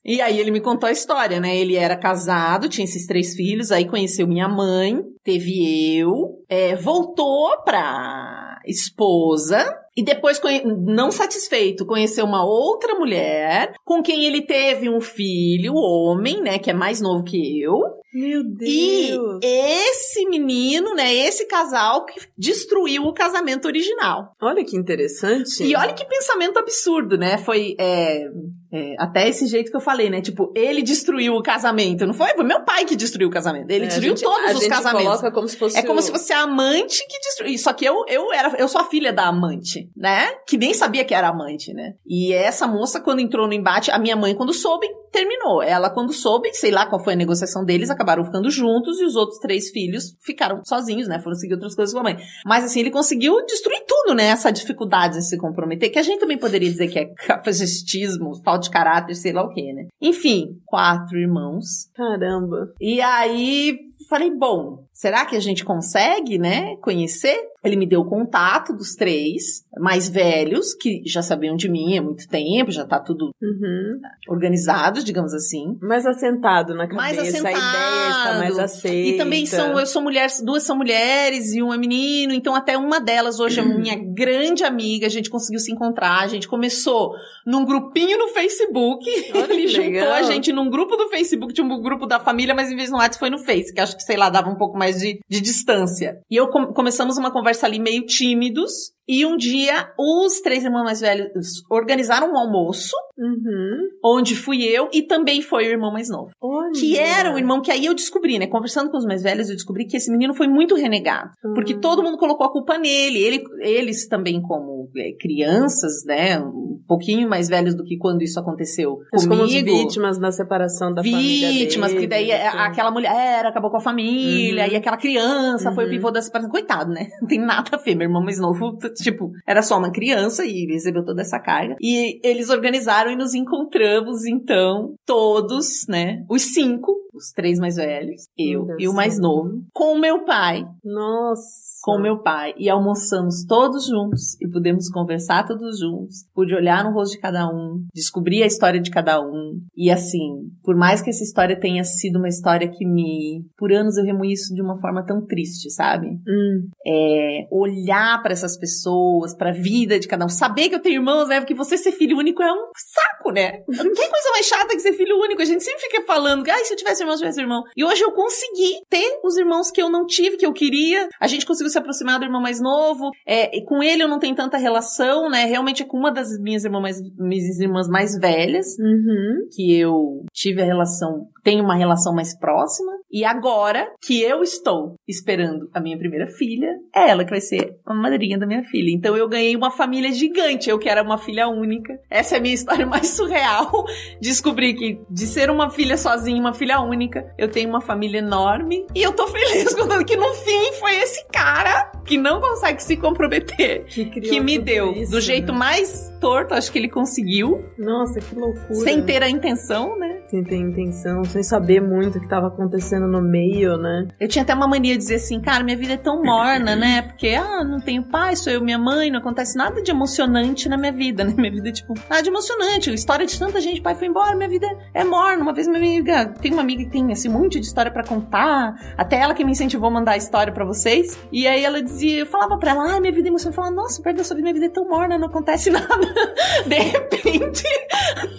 e 0.03 0.19
aí 0.19 0.39
ele 0.39 0.49
me 0.49 0.59
contou 0.59 0.87
a 0.87 0.91
história, 0.91 1.39
né? 1.39 1.55
Ele 1.55 1.75
era 1.75 1.95
casado, 1.95 2.67
tinha 2.67 2.85
esses 2.85 3.05
três 3.05 3.35
filhos, 3.35 3.71
aí 3.71 3.87
conheceu 3.87 4.27
minha 4.27 4.47
mãe, 4.47 5.01
teve 5.23 5.97
eu, 5.97 6.43
é, 6.49 6.75
voltou 6.75 7.61
pra. 7.63 8.56
Esposa 8.67 9.65
e 9.97 10.03
depois, 10.03 10.39
não 10.85 11.09
satisfeito, 11.09 11.83
conheceu 11.83 12.23
uma 12.23 12.45
outra 12.45 12.93
mulher 12.93 13.73
com 13.83 14.03
quem 14.03 14.25
ele 14.25 14.43
teve 14.43 14.87
um 14.87 15.01
filho, 15.01 15.73
homem, 15.73 16.39
né, 16.39 16.59
que 16.59 16.69
é 16.69 16.73
mais 16.73 17.01
novo 17.01 17.23
que 17.23 17.59
eu. 17.59 17.79
Meu 18.13 18.43
Deus! 18.43 19.39
E 19.43 19.47
esse 19.47 20.27
menino, 20.29 20.93
né, 20.93 21.11
esse 21.13 21.47
casal 21.47 22.05
que 22.05 22.19
destruiu 22.37 23.05
o 23.05 23.13
casamento 23.13 23.65
original. 23.65 24.35
Olha 24.39 24.63
que 24.63 24.77
interessante. 24.77 25.63
E 25.63 25.75
olha 25.75 25.93
que 25.93 26.05
pensamento 26.05 26.59
absurdo, 26.59 27.17
né? 27.17 27.39
Foi 27.39 27.75
é, 27.79 28.29
é, 28.71 28.95
até 28.99 29.27
esse 29.27 29.47
jeito 29.47 29.71
que 29.71 29.77
eu 29.77 29.81
falei, 29.81 30.09
né? 30.09 30.21
Tipo, 30.21 30.51
ele 30.55 30.81
destruiu 30.81 31.35
o 31.35 31.41
casamento, 31.41 32.05
não 32.05 32.13
foi? 32.13 32.33
Foi 32.33 32.43
meu 32.43 32.61
pai 32.61 32.85
que 32.85 32.95
destruiu 32.95 33.29
o 33.29 33.31
casamento. 33.31 33.69
Ele 33.69 33.85
é, 33.85 33.87
destruiu 33.87 34.09
gente, 34.09 34.23
todos 34.23 34.55
os 34.55 34.67
casamentos. 34.67 35.07
Coloca 35.07 35.31
como 35.31 35.47
se 35.47 35.57
fosse 35.57 35.77
é 35.77 35.83
como 35.83 36.01
se 36.01 36.11
fosse 36.11 36.33
a 36.33 36.41
amante 36.41 37.05
que 37.07 37.19
destruiu. 37.19 37.57
Só 37.57 37.71
que 37.73 37.85
eu, 37.85 38.03
eu 38.07 38.33
era, 38.33 38.55
eu 38.57 38.67
sou 38.67 38.81
a 38.81 38.85
filha 38.85 39.13
da 39.13 39.27
amante, 39.27 39.87
né? 39.95 40.27
Que 40.47 40.57
nem 40.57 40.73
sabia 40.73 41.05
que 41.05 41.13
era 41.13 41.29
amante, 41.29 41.73
né? 41.73 41.93
E 42.05 42.33
essa 42.33 42.67
moça, 42.67 42.99
quando 42.99 43.19
entrou 43.19 43.47
no 43.47 43.53
embate, 43.53 43.89
a 43.89 43.99
minha 43.99 44.15
mãe, 44.15 44.35
quando 44.35 44.53
soube, 44.53 44.87
terminou. 45.17 45.63
Ela, 45.63 45.89
quando 45.89 46.13
soube, 46.13 46.53
sei 46.53 46.71
lá 46.71 46.85
qual 46.85 47.03
foi 47.03 47.13
a 47.13 47.17
negociação 47.17 47.65
deles, 47.65 47.89
acabaram 47.89 48.23
ficando 48.23 48.49
juntos 48.49 48.99
e 48.99 49.05
os 49.05 49.15
outros 49.15 49.39
três 49.39 49.69
filhos 49.69 50.15
ficaram 50.21 50.61
sozinhos, 50.63 51.07
né? 51.07 51.19
Foram 51.19 51.35
seguir 51.35 51.55
outras 51.55 51.75
coisas 51.75 51.93
com 51.93 51.99
a 51.99 52.03
mãe. 52.03 52.17
Mas 52.45 52.65
assim, 52.65 52.79
ele 52.79 52.91
conseguiu 52.91 53.43
destruir 53.45 53.83
tudo, 53.87 54.15
né? 54.15 54.25
Essa 54.25 54.51
dificuldade 54.51 55.17
em 55.17 55.21
se 55.21 55.37
comprometer, 55.37 55.91
que 55.91 55.99
a 55.99 56.03
gente 56.03 56.19
também 56.19 56.37
poderia 56.37 56.69
dizer 56.69 56.87
que 56.87 56.99
é 56.99 57.05
capacitismo, 57.25 58.41
falta 58.43 58.61
de 58.61 58.69
caráter, 58.69 59.15
sei 59.15 59.33
lá 59.33 59.43
o 59.43 59.49
quê, 59.49 59.73
né? 59.73 59.87
Enfim, 60.01 60.59
quatro 60.65 61.17
irmãos. 61.17 61.89
Caramba. 61.95 62.73
E 62.79 63.01
aí, 63.01 63.77
falei, 64.09 64.31
bom, 64.31 64.83
será 64.93 65.25
que 65.25 65.35
a 65.35 65.39
gente 65.39 65.65
consegue, 65.65 66.37
né, 66.37 66.75
conhecer? 66.77 67.37
Ele 67.67 67.75
me 67.75 67.87
deu 67.87 68.01
o 68.01 68.09
contato 68.09 68.73
dos 68.73 68.95
três 68.95 69.65
mais 69.77 70.09
velhos, 70.09 70.73
que 70.73 71.01
já 71.05 71.21
sabiam 71.21 71.55
de 71.55 71.69
mim 71.69 71.97
há 71.97 72.01
muito 72.01 72.27
tempo, 72.27 72.71
já 72.71 72.85
tá 72.85 72.99
tudo 72.99 73.31
uhum. 73.41 73.99
organizado, 74.27 75.03
digamos 75.03 75.33
assim. 75.33 75.77
Mais 75.81 76.05
assentado 76.05 76.73
na 76.73 76.87
cabeça, 76.87 76.95
mais 76.95 77.17
assentado. 77.19 77.55
a 77.55 77.59
ideia 77.59 78.09
está 78.09 78.37
mais 78.39 78.59
aceita. 78.59 79.09
E 79.09 79.17
também 79.17 79.45
são, 79.45 79.79
eu 79.79 79.85
sou 79.85 80.01
mulher, 80.01 80.27
duas 80.43 80.63
são 80.63 80.75
mulheres 80.75 81.53
e 81.53 81.61
um 81.61 81.73
é 81.73 81.77
menino, 81.77 82.33
então 82.33 82.55
até 82.55 82.77
uma 82.77 82.99
delas 82.99 83.39
hoje 83.39 83.59
é 83.59 83.63
minha 83.65 83.95
grande 83.95 84.63
amiga, 84.63 85.05
a 85.05 85.09
gente 85.09 85.29
conseguiu 85.29 85.59
se 85.59 85.71
encontrar, 85.71 86.21
a 86.21 86.27
gente 86.27 86.47
começou 86.47 87.13
num 87.45 87.65
grupinho 87.65 88.17
no 88.17 88.29
Facebook, 88.29 89.05
ele 89.49 89.67
juntou 89.67 89.91
legal. 89.91 90.13
a 90.13 90.21
gente 90.23 90.51
num 90.51 90.69
grupo 90.69 90.95
do 90.95 91.09
Facebook, 91.09 91.53
tinha 91.53 91.65
um 91.65 91.81
grupo 91.81 92.05
da 92.05 92.19
família, 92.19 92.55
mas 92.55 92.71
em 92.71 92.75
vez 92.75 92.89
no 92.89 92.97
WhatsApp 92.97 93.19
foi 93.19 93.29
no 93.29 93.39
Face, 93.39 93.73
que 93.73 93.79
acho 93.79 93.95
que, 93.95 94.03
sei 94.03 94.17
lá, 94.17 94.29
dava 94.29 94.49
um 94.49 94.55
pouco 94.55 94.77
mais 94.77 94.99
de, 94.99 95.19
de 95.27 95.41
distância. 95.41 96.19
E 96.29 96.35
eu 96.35 96.47
com, 96.49 96.67
começamos 96.67 97.17
uma 97.17 97.31
conversa 97.31 97.56
ali 97.63 97.79
meio 97.79 98.05
tímidos, 98.05 98.93
e 99.07 99.25
um 99.25 99.37
dia, 99.37 99.91
os 99.97 100.41
três 100.41 100.63
irmãos 100.63 100.83
mais 100.83 100.99
velhos 101.01 101.63
organizaram 101.69 102.31
um 102.33 102.37
almoço, 102.37 102.91
uhum. 103.17 103.87
onde 104.03 104.35
fui 104.35 104.63
eu 104.63 104.89
e 104.93 105.01
também 105.03 105.41
foi 105.41 105.65
o 105.67 105.71
irmão 105.71 105.91
mais 105.91 106.09
novo. 106.09 106.31
Olha. 106.41 106.71
Que 106.73 106.97
era 106.97 107.33
o 107.33 107.37
irmão 107.37 107.61
que 107.61 107.71
aí 107.71 107.85
eu 107.85 107.93
descobri, 107.93 108.37
né? 108.39 108.47
Conversando 108.47 108.89
com 108.91 108.97
os 108.97 109.05
mais 109.05 109.23
velhos, 109.23 109.49
eu 109.49 109.55
descobri 109.55 109.85
que 109.85 109.97
esse 109.97 110.11
menino 110.11 110.33
foi 110.33 110.47
muito 110.47 110.75
renegado. 110.75 111.31
Uhum. 111.43 111.53
Porque 111.53 111.75
todo 111.79 112.03
mundo 112.03 112.17
colocou 112.17 112.45
a 112.45 112.51
culpa 112.51 112.77
nele. 112.77 113.17
Ele, 113.19 113.43
eles 113.61 114.07
também, 114.07 114.41
como 114.41 114.89
é, 114.97 115.11
crianças, 115.19 116.03
né? 116.05 116.39
Um 116.39 116.79
pouquinho 116.87 117.27
mais 117.29 117.47
velhos 117.49 117.75
do 117.75 117.83
que 117.83 117.97
quando 117.97 118.21
isso 118.21 118.39
aconteceu 118.39 118.99
Mas 119.11 119.25
comigo. 119.25 119.65
como 119.65 119.83
vítimas 119.83 120.17
da 120.19 120.31
separação 120.31 120.93
da 120.93 121.01
vítimas, 121.01 121.23
família. 121.23 121.59
Vítimas, 121.65 121.91
porque 121.91 122.07
daí 122.07 122.31
então. 122.31 122.59
aquela 122.59 122.91
mulher 122.91 123.45
acabou 123.45 123.69
com 123.71 123.77
a 123.77 123.81
família, 123.81 124.65
Uhum. 124.65 124.71
e 124.71 124.75
aquela 124.75 124.97
criança 124.97 125.71
foi 125.71 125.83
o 125.85 125.87
Uhum. 125.87 125.93
pivô 125.93 126.11
da 126.11 126.21
separação. 126.21 126.49
Coitado, 126.51 126.91
né? 126.91 127.07
Não 127.21 127.27
tem 127.27 127.39
nada 127.39 127.69
a 127.73 127.77
ver. 127.77 127.95
Meu 127.95 128.07
irmão 128.07 128.23
mais 128.23 128.39
novo, 128.39 128.77
tipo, 129.03 129.31
era 129.45 129.61
só 129.61 129.77
uma 129.77 129.91
criança 129.91 130.45
e 130.45 130.65
recebeu 130.65 131.03
toda 131.03 131.21
essa 131.21 131.39
carga. 131.39 131.75
E 131.81 132.19
eles 132.23 132.49
organizaram 132.49 133.11
e 133.11 133.15
nos 133.15 133.33
encontramos, 133.33 134.25
então, 134.25 134.95
todos, 135.05 135.85
né? 135.87 136.23
Os 136.29 136.53
cinco, 136.53 136.93
os 137.13 137.31
três 137.31 137.59
mais 137.59 137.75
velhos, 137.75 138.27
eu 138.37 138.65
Meu 138.65 138.79
e 138.79 138.87
o 138.87 138.93
mais 138.93 139.13
Deus. 139.13 139.21
novo, 139.21 139.61
com 139.73 139.93
o 139.93 139.99
meu 139.99 140.23
pai. 140.25 140.65
Nossa. 140.83 141.76
Com 141.87 141.99
meu 141.99 142.17
pai. 142.17 142.53
E 142.57 142.69
almoçamos 142.69 143.45
todos 143.47 143.87
juntos 143.87 144.35
e 144.41 144.51
pudemos 144.51 144.89
conversar 144.89 145.47
todos 145.47 145.79
juntos. 145.79 146.25
Pude 146.35 146.53
olhar 146.53 146.83
no 146.83 146.91
rosto 146.91 147.13
de 147.13 147.21
cada 147.21 147.47
um, 147.47 147.85
descobrir 147.95 148.43
a 148.43 148.45
história 148.45 148.81
de 148.81 148.91
cada 148.91 149.21
um. 149.21 149.61
E 149.73 149.89
assim, 149.89 150.51
por 150.65 150.75
mais 150.75 151.01
que 151.01 151.09
essa 151.09 151.23
história 151.23 151.57
tenha 151.57 151.85
sido 151.85 152.17
uma 152.17 152.27
história 152.27 152.69
que 152.69 152.85
me. 152.85 153.45
Por 153.57 153.71
anos 153.71 153.95
eu 153.95 154.03
remoí 154.03 154.33
isso 154.33 154.53
de 154.53 154.61
uma 154.61 154.77
forma 154.81 155.05
tão 155.05 155.25
triste, 155.25 155.71
sabe? 155.71 156.07
Hum. 156.07 156.67
é, 156.85 157.47
olhar 157.49 158.21
pra 158.21 158.33
essas 158.33 158.57
pessoas, 158.57 159.33
pra 159.33 159.53
vida 159.53 159.97
de 159.97 160.09
cada 160.09 160.25
um, 160.25 160.29
saber 160.29 160.67
que 160.67 160.75
eu 160.75 160.81
tenho 160.81 160.95
irmãos, 160.95 161.29
né? 161.29 161.39
Porque 161.39 161.55
você 161.55 161.77
ser 161.77 161.93
filho 161.93 162.17
único 162.17 162.43
é 162.43 162.51
um 162.51 162.67
saco, 162.75 163.31
né? 163.31 163.61
Não 163.65 163.93
tem 163.93 164.09
coisa 164.09 164.29
mais 164.33 164.45
chata 164.45 164.75
que 164.75 164.81
ser 164.81 164.91
filho 164.91 165.17
único. 165.21 165.41
A 165.41 165.45
gente 165.45 165.63
sempre 165.63 165.79
fica 165.83 166.03
falando, 166.05 166.43
ai, 166.49 166.65
se 166.65 166.73
eu 166.73 166.77
tivesse 166.77 167.01
irmão, 167.01 167.15
se 167.15 167.23
eu 167.23 167.29
tivesse 167.29 167.39
irmão. 167.39 167.63
E 167.77 167.85
hoje 167.85 168.01
eu 168.01 168.11
consegui 168.11 168.81
ter 168.89 169.21
os 169.23 169.37
irmãos 169.37 169.71
que 169.71 169.81
eu 169.81 169.89
não 169.89 170.05
tive, 170.05 170.35
que 170.35 170.45
eu 170.45 170.51
queria. 170.51 171.07
A 171.17 171.27
gente 171.27 171.45
conseguiu 171.45 171.69
se 171.69 171.76
aproximar 171.77 172.19
do 172.19 172.25
irmão 172.25 172.41
mais 172.41 172.59
novo. 172.61 173.11
É, 173.25 173.55
e 173.57 173.63
com 173.63 173.81
ele 173.81 174.03
eu 174.03 174.07
não 174.07 174.19
tenho 174.19 174.35
tanta 174.35 174.57
relação, 174.57 175.29
né? 175.29 175.45
Realmente 175.45 175.83
é 175.83 175.85
com 175.85 175.97
uma 175.97 176.11
das 176.11 176.29
minhas 176.39 176.63
irmãs 176.63 176.81
mais, 176.81 176.97
minhas 177.17 177.59
irmãs 177.59 177.87
mais 177.87 178.17
velhas 178.17 178.77
Uhum. 178.79 179.47
que 179.51 179.77
eu 179.79 180.23
tive 180.33 180.61
a 180.61 180.65
relação, 180.65 181.27
tenho 181.43 181.63
uma 181.63 181.75
relação 181.75 182.13
mais 182.13 182.37
próxima. 182.37 182.91
E 183.11 183.23
agora 183.23 183.87
que 184.01 184.21
eu 184.21 184.43
estou 184.43 184.95
esperando 185.07 185.69
a 185.73 185.79
minha 185.79 185.97
primeira 185.97 186.27
filha, 186.27 186.67
é 186.93 187.09
ela 187.09 187.23
que 187.23 187.31
vai 187.31 187.41
ser 187.41 187.75
a 187.85 187.93
madrinha 187.93 188.37
da 188.37 188.45
minha 188.45 188.63
filha. 188.63 188.91
Então 188.91 189.15
eu 189.15 189.27
ganhei 189.27 189.55
uma 189.55 189.71
família 189.71 190.11
gigante, 190.11 190.69
eu 190.69 190.77
que 190.77 190.89
era 190.89 191.01
uma 191.01 191.17
filha 191.17 191.47
única. 191.47 191.97
Essa 192.09 192.35
é 192.35 192.37
a 192.37 192.41
minha 192.41 192.53
história 192.53 192.85
mais 192.87 193.07
surreal. 193.09 193.85
Descobri 194.21 194.73
que 194.73 194.99
de 195.09 195.25
ser 195.25 195.49
uma 195.49 195.69
filha 195.69 195.97
sozinha, 195.97 196.39
uma 196.39 196.53
filha 196.53 196.79
única, 196.81 197.33
eu 197.37 197.49
tenho 197.49 197.69
uma 197.69 197.81
família 197.81 198.19
enorme. 198.19 198.85
E 198.93 199.01
eu 199.01 199.13
tô 199.13 199.27
feliz 199.27 199.73
contando 199.75 200.03
que 200.05 200.17
no 200.17 200.33
fim 200.33 200.73
foi 200.79 200.95
esse 200.97 201.25
cara 201.27 201.91
que 202.05 202.17
não 202.17 202.41
consegue 202.41 202.81
se 202.81 202.97
comprometer. 202.97 203.85
Que, 203.85 204.05
Que 204.05 204.39
me 204.39 204.57
deu 204.57 204.91
isso, 204.93 205.11
do 205.11 205.21
jeito 205.21 205.51
né? 205.51 205.57
mais 205.57 206.11
torto, 206.19 206.53
acho 206.53 206.71
que 206.71 206.77
ele 206.77 206.89
conseguiu, 206.89 207.63
Nossa, 207.77 208.19
que 208.19 208.35
loucura. 208.35 208.75
sem 208.75 209.01
ter 209.03 209.23
a 209.23 209.29
intenção, 209.29 209.97
né? 209.97 210.21
Sem 210.27 210.43
ter 210.43 210.57
intenção, 210.57 211.23
sem 211.23 211.41
saber 211.41 211.81
muito 211.81 212.17
o 212.17 212.19
que 212.19 212.25
estava 212.25 212.47
acontecendo 212.47 213.07
no 213.07 213.21
meio, 213.21 213.77
né? 213.77 214.07
Eu 214.19 214.27
tinha 214.27 214.43
até 214.43 214.53
uma 214.53 214.67
mania 214.67 214.93
de 214.93 214.97
dizer 214.97 215.15
assim, 215.15 215.39
cara, 215.39 215.63
minha 215.63 215.77
vida 215.77 215.93
é 215.93 215.97
tão 215.97 216.21
morna, 216.21 216.75
né? 216.75 217.01
Porque, 217.07 217.29
ah, 217.29 217.63
não 217.63 217.79
tenho 217.79 218.03
pai, 218.03 218.35
sou 218.35 218.51
eu 218.51 218.61
minha 218.61 218.77
mãe, 218.77 219.09
não 219.09 219.19
acontece 219.19 219.57
nada 219.57 219.81
de 219.81 219.91
emocionante 219.91 220.67
na 220.67 220.77
minha 220.77 220.91
vida, 220.91 221.23
né? 221.23 221.33
Minha 221.37 221.51
vida 221.51 221.69
é 221.69 221.71
tipo, 221.71 221.93
nada 222.09 222.21
de 222.21 222.29
emocionante. 222.29 222.93
História 222.93 223.25
de 223.25 223.37
tanta 223.39 223.61
gente, 223.61 223.81
pai 223.81 223.95
foi 223.95 224.07
embora, 224.07 224.35
minha 224.35 224.49
vida 224.49 224.67
é 224.93 225.03
morna. 225.03 225.41
Uma 225.41 225.53
vez 225.53 225.67
minha 225.67 225.79
amiga, 225.79 226.25
tem 226.41 226.51
uma 226.51 226.61
amiga 226.61 226.83
que 226.83 226.89
tem 226.89 227.11
assim, 227.11 227.29
um 227.29 227.33
monte 227.33 227.59
de 227.59 227.65
história 227.67 227.91
pra 227.91 228.03
contar, 228.03 228.73
até 228.97 229.17
ela 229.17 229.33
que 229.33 229.45
me 229.45 229.51
incentivou 229.51 229.87
a 229.89 229.91
mandar 229.91 230.13
a 230.13 230.17
história 230.17 230.51
pra 230.51 230.65
vocês. 230.65 231.17
E 231.31 231.47
aí 231.47 231.63
ela 231.63 231.81
dizia, 231.81 232.19
eu 232.19 232.25
falava 232.25 232.57
pra 232.57 232.71
ela, 232.71 232.95
ah, 232.95 232.99
minha 232.99 233.13
vida 233.13 233.27
é 233.27 233.29
emocionante. 233.29 233.57
Eu 233.57 233.63
falava, 233.63 233.75
nossa, 233.75 234.01
perto 234.01 234.17
da 234.17 234.23
sua 234.23 234.35
vida, 234.35 234.45
minha 234.45 234.53
vida 234.53 234.65
é 234.65 234.69
tão 234.69 234.87
morna, 234.87 235.17
não 235.17 235.27
acontece 235.27 235.69
nada. 235.71 236.06
De 236.67 236.75
repente, 236.75 237.63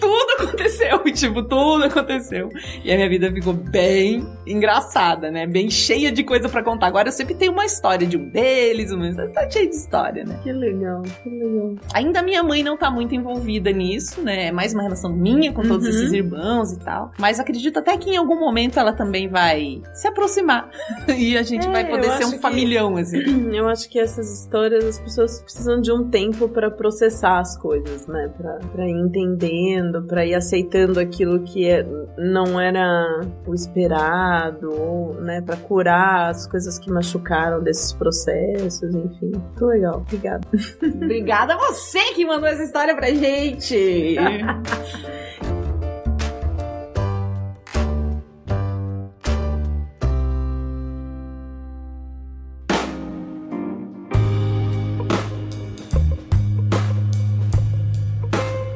tudo 0.00 0.32
aconteceu, 0.38 0.98
tipo, 1.12 1.42
tudo 1.42 1.84
aconteceu. 1.84 2.48
E 2.84 2.92
a 2.92 2.96
minha 2.96 3.08
vida 3.08 3.30
ficou 3.32 3.52
bem 3.52 4.26
engraçada, 4.46 5.30
né? 5.30 5.46
Bem 5.46 5.70
cheia 5.70 6.10
de 6.12 6.22
coisa 6.24 6.48
pra 6.48 6.62
contar. 6.62 6.86
Agora 6.86 7.08
eu 7.08 7.12
sempre 7.12 7.34
tenho 7.34 7.52
uma 7.52 7.64
história 7.64 8.06
de 8.06 8.16
um 8.16 8.28
deles, 8.28 8.90
uma 8.92 9.08
tá 9.32 9.48
cheia 9.50 9.68
de 9.68 9.74
história, 9.76 10.24
né? 10.24 10.38
Que 10.42 10.52
legal, 10.52 11.02
que 11.02 11.28
legal. 11.30 11.74
Ainda 11.94 12.22
minha 12.22 12.42
mãe 12.42 12.62
não 12.62 12.76
tá 12.76 12.90
muito 12.90 13.14
envolvida 13.14 13.70
nisso, 13.70 14.20
né? 14.22 14.46
É 14.48 14.52
mais 14.52 14.72
uma 14.74 14.82
relação 14.82 15.12
minha 15.12 15.52
com 15.52 15.62
todos 15.62 15.84
Uhum. 15.86 15.90
esses 15.92 16.12
irmãos 16.12 16.72
e 16.72 16.78
tal. 16.80 17.12
Mas 17.18 17.38
acredito 17.40 17.78
até 17.78 17.96
que 17.96 18.10
em 18.10 18.16
algum 18.16 18.38
momento 18.38 18.78
ela 18.78 18.92
também 18.92 19.28
vai 19.28 19.80
se 19.94 20.06
aproximar. 20.08 20.68
e 21.16 21.36
a 21.36 21.42
gente 21.42 21.66
É, 21.66 21.70
vai 21.70 21.84
poder 21.88 22.10
ser 22.12 22.26
um 22.26 22.32
que- 22.32 22.38
familhão, 22.38 22.96
assim. 22.96 23.18
Eu 23.52 23.68
acho 23.68 23.88
que 23.88 23.98
essas 23.98 24.30
histórias, 24.40 24.84
as 24.84 25.00
pessoas 25.00 25.40
precisam 25.42 25.80
de 25.80 25.90
um 25.92 26.08
tempo 26.08 26.48
pra 26.48 26.70
processar 26.70 27.40
as 27.40 27.56
coisas, 27.58 28.06
né? 28.06 28.30
Pra, 28.36 28.58
pra 28.72 28.86
ir 28.86 28.92
entendendo, 28.92 30.02
pra 30.02 30.24
ir 30.24 30.34
aceitando 30.34 30.98
aquilo 30.98 31.40
que 31.40 31.68
é, 31.68 31.86
não 32.16 32.60
era 32.60 33.20
o 33.46 33.54
esperado, 33.54 34.70
ou, 34.72 35.14
né? 35.14 35.40
Pra 35.40 35.56
curar 35.56 36.30
as 36.30 36.46
coisas 36.46 36.78
que 36.78 36.90
machucaram 36.90 37.62
desses 37.62 37.92
processos, 37.92 38.94
enfim. 38.94 39.32
Muito 39.32 39.66
legal, 39.66 39.96
obrigada. 39.96 40.46
Obrigada 40.82 41.54
a 41.54 41.58
você 41.58 42.00
que 42.14 42.24
mandou 42.24 42.48
essa 42.48 42.62
história 42.62 42.94
pra 42.94 43.10
gente. 43.10 44.16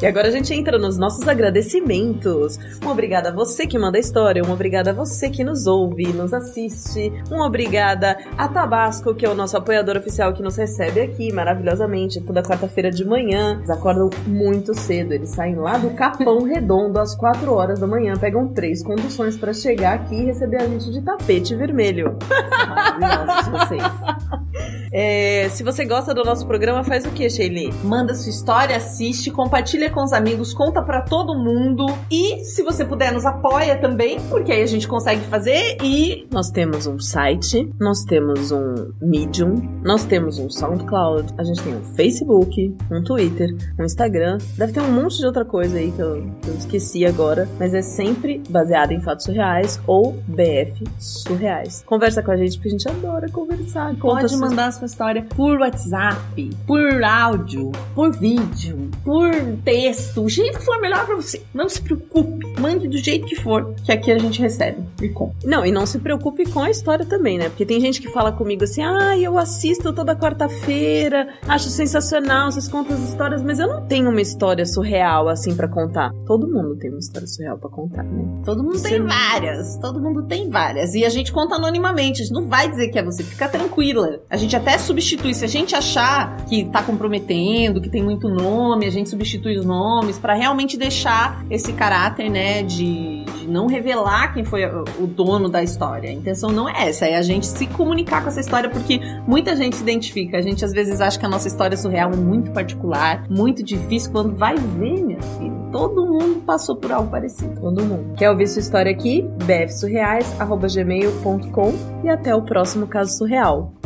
E 0.02 0.06
agora 0.06 0.26
a 0.26 0.30
gente 0.32 0.52
entra 0.52 0.80
nos 0.80 0.98
nossos 0.98 1.28
agradecimentos. 1.28 2.58
Um 2.84 2.88
obrigada 2.88 3.28
a 3.28 3.32
você 3.32 3.68
que 3.68 3.78
manda 3.78 4.00
história, 4.00 4.42
um 4.44 4.50
obrigada 4.50 4.90
a 4.90 4.92
você 4.92 5.30
que 5.30 5.44
nos 5.44 5.68
ouve, 5.68 6.12
nos 6.12 6.34
assiste, 6.34 7.12
um 7.30 7.40
obrigada 7.40 8.18
a 8.36 8.48
Tabasco, 8.48 9.14
que 9.14 9.24
é 9.24 9.30
o 9.30 9.34
nosso 9.34 9.56
apoiador 9.56 9.96
oficial 9.96 10.34
que 10.34 10.42
nos 10.42 10.56
recebe 10.56 11.00
aqui 11.00 11.32
maravilhosamente 11.32 12.20
toda 12.20 12.42
quarta-feira 12.42 12.90
de 12.90 13.04
manhã. 13.04 13.58
Eles 13.58 13.70
acordam 13.70 14.10
muito 14.26 14.74
cedo, 14.74 15.12
eles 15.12 15.30
saem 15.30 15.54
lá 15.54 15.78
do 15.78 15.90
Capão 15.90 16.42
Redondo 16.50 16.98
às 16.98 17.14
4 17.14 17.52
horas 17.52 17.78
da 17.78 17.86
manhã, 17.86 18.16
pegam 18.16 18.48
três 18.48 18.82
conduções 18.82 19.36
para 19.36 19.52
chegar 19.52 19.94
aqui 19.94 20.16
e 20.16 20.24
receber 20.24 20.62
a 20.62 20.66
gente 20.66 20.90
de 20.90 21.00
tapete 21.00 21.54
vermelho. 21.54 22.18
Maravilhosos 22.68 23.52
vocês. 23.52 24.81
É, 24.92 25.48
se 25.48 25.62
você 25.62 25.86
gosta 25.86 26.12
do 26.12 26.22
nosso 26.22 26.46
programa, 26.46 26.84
faz 26.84 27.06
o 27.06 27.10
que, 27.10 27.28
Sheili? 27.30 27.72
Manda 27.82 28.14
sua 28.14 28.28
história, 28.28 28.76
assiste, 28.76 29.30
compartilha 29.30 29.90
com 29.90 30.04
os 30.04 30.12
amigos, 30.12 30.52
conta 30.52 30.82
para 30.82 31.00
todo 31.00 31.34
mundo. 31.34 31.86
E 32.10 32.44
se 32.44 32.62
você 32.62 32.84
puder, 32.84 33.10
nos 33.10 33.24
apoia 33.24 33.76
também, 33.78 34.20
porque 34.28 34.52
aí 34.52 34.62
a 34.62 34.66
gente 34.66 34.86
consegue 34.86 35.22
fazer. 35.22 35.78
E 35.82 36.26
nós 36.30 36.50
temos 36.50 36.86
um 36.86 36.98
site, 36.98 37.70
nós 37.80 38.04
temos 38.04 38.52
um 38.52 38.92
Medium, 39.00 39.54
nós 39.82 40.04
temos 40.04 40.38
um 40.38 40.50
SoundCloud, 40.50 41.32
a 41.38 41.44
gente 41.44 41.62
tem 41.62 41.74
um 41.74 41.84
Facebook, 41.94 42.76
um 42.90 43.02
Twitter, 43.02 43.48
um 43.78 43.84
Instagram. 43.84 44.36
Deve 44.58 44.72
ter 44.72 44.80
um 44.80 44.92
monte 44.92 45.16
de 45.16 45.24
outra 45.24 45.44
coisa 45.44 45.78
aí 45.78 45.90
que 45.90 46.00
eu, 46.00 46.30
que 46.42 46.48
eu 46.48 46.54
esqueci 46.54 47.06
agora, 47.06 47.48
mas 47.58 47.72
é 47.72 47.80
sempre 47.80 48.42
baseado 48.50 48.92
em 48.92 49.00
fatos 49.00 49.24
surreais 49.24 49.80
ou 49.86 50.12
BF 50.28 50.84
surreais. 50.98 51.82
Conversa 51.86 52.22
com 52.22 52.30
a 52.30 52.36
gente, 52.36 52.58
porque 52.58 52.68
a 52.68 52.72
gente 52.72 52.88
adora 52.88 53.30
conversar. 53.30 53.94
Pode 53.96 54.36
mandar 54.36 54.70
sua 54.82 54.86
história 54.86 55.26
por 55.36 55.60
WhatsApp, 55.60 56.50
por 56.66 57.04
áudio, 57.04 57.70
por 57.94 58.12
vídeo, 58.12 58.90
por 59.04 59.32
texto, 59.64 60.22
o 60.22 60.28
jeito 60.28 60.58
que 60.58 60.64
for 60.64 60.80
melhor 60.80 61.06
para 61.06 61.14
você. 61.14 61.42
Não 61.54 61.68
se 61.68 61.80
preocupe, 61.80 62.46
mande 62.60 62.88
do 62.88 62.98
jeito 62.98 63.26
que 63.26 63.36
for, 63.36 63.74
que 63.84 63.92
aqui 63.92 64.10
a 64.10 64.18
gente 64.18 64.40
recebe 64.40 64.82
e 65.00 65.08
com. 65.08 65.32
Não, 65.44 65.64
e 65.64 65.70
não 65.70 65.86
se 65.86 65.98
preocupe 65.98 66.50
com 66.50 66.60
a 66.60 66.70
história 66.70 67.06
também, 67.06 67.38
né? 67.38 67.48
Porque 67.48 67.64
tem 67.64 67.80
gente 67.80 68.00
que 68.00 68.08
fala 68.10 68.32
comigo 68.32 68.64
assim: 68.64 68.82
"Ah, 68.82 69.16
eu 69.16 69.38
assisto 69.38 69.92
toda 69.92 70.16
quarta-feira, 70.16 71.28
acho 71.46 71.68
sensacional, 71.70 72.50
vocês 72.50 72.68
contam 72.68 72.96
as 72.96 73.08
histórias, 73.08 73.42
mas 73.42 73.58
eu 73.58 73.68
não 73.68 73.86
tenho 73.86 74.10
uma 74.10 74.20
história 74.20 74.66
surreal 74.66 75.28
assim 75.28 75.54
para 75.54 75.68
contar". 75.68 76.10
Todo 76.26 76.48
mundo 76.48 76.76
tem 76.76 76.90
uma 76.90 76.98
história 76.98 77.28
surreal 77.28 77.58
para 77.58 77.70
contar, 77.70 78.02
né? 78.02 78.42
Todo 78.44 78.62
mundo 78.64 78.78
você 78.78 78.90
tem 78.90 79.02
várias, 79.02 79.76
todo 79.78 80.00
mundo 80.00 80.24
tem 80.24 80.48
várias. 80.48 80.94
E 80.94 81.04
a 81.04 81.08
gente 81.08 81.32
conta 81.32 81.54
anonimamente, 81.54 82.22
a 82.22 82.24
gente 82.24 82.34
não 82.34 82.48
vai 82.48 82.68
dizer 82.68 82.88
que 82.88 82.98
é 82.98 83.02
você, 83.02 83.22
fica 83.22 83.48
tranquila. 83.48 84.20
A 84.28 84.36
gente 84.36 84.56
até 84.56 84.71
substitui. 84.78 85.34
Se 85.34 85.44
a 85.44 85.48
gente 85.48 85.74
achar 85.74 86.36
que 86.46 86.64
tá 86.64 86.82
comprometendo, 86.82 87.80
que 87.80 87.88
tem 87.88 88.02
muito 88.02 88.28
nome, 88.28 88.86
a 88.86 88.90
gente 88.90 89.08
substitui 89.08 89.56
os 89.58 89.64
nomes 89.64 90.18
para 90.18 90.34
realmente 90.34 90.76
deixar 90.76 91.44
esse 91.50 91.72
caráter, 91.72 92.30
né, 92.30 92.62
de, 92.62 93.24
de, 93.24 93.48
não 93.48 93.66
revelar 93.66 94.34
quem 94.34 94.44
foi 94.44 94.64
o 94.64 95.06
dono 95.06 95.48
da 95.48 95.62
história. 95.62 96.10
A 96.10 96.12
intenção 96.12 96.50
não 96.50 96.68
é 96.68 96.88
essa, 96.88 97.06
é 97.06 97.16
a 97.16 97.22
gente 97.22 97.46
se 97.46 97.66
comunicar 97.66 98.22
com 98.22 98.28
essa 98.28 98.40
história 98.40 98.68
porque 98.70 99.00
muita 99.26 99.56
gente 99.56 99.76
se 99.76 99.82
identifica. 99.82 100.38
A 100.38 100.42
gente 100.42 100.64
às 100.64 100.72
vezes 100.72 101.00
acha 101.00 101.18
que 101.18 101.26
a 101.26 101.28
nossa 101.28 101.48
história 101.48 101.76
surreal 101.76 102.12
é 102.12 102.16
muito 102.16 102.52
particular, 102.52 103.26
muito 103.28 103.62
difícil. 103.62 104.10
Quando 104.12 104.36
vai 104.36 104.54
ver, 104.56 105.02
minha 105.02 105.22
filha, 105.22 105.52
todo 105.70 106.06
mundo 106.06 106.40
passou 106.46 106.76
por 106.76 106.92
algo 106.92 107.10
parecido. 107.10 107.60
Todo 107.60 107.84
mundo. 107.84 108.14
Quer 108.16 108.30
ouvir 108.30 108.46
sua 108.46 108.60
história 108.60 108.92
aqui? 108.92 109.28
bfsurreais.gmail.com 109.44 111.74
e 112.04 112.08
até 112.08 112.34
o 112.34 112.40
próximo 112.42 112.86
caso 112.86 113.18
surreal. 113.18 113.81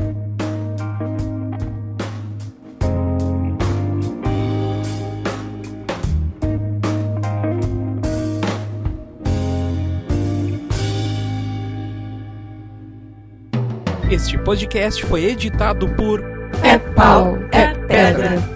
Podcast 14.46 15.04
foi 15.04 15.24
editado 15.24 15.88
por 15.88 16.22
É 16.62 16.78
Pau, 16.78 17.36
é 17.50 17.74
Pedra. 17.88 18.55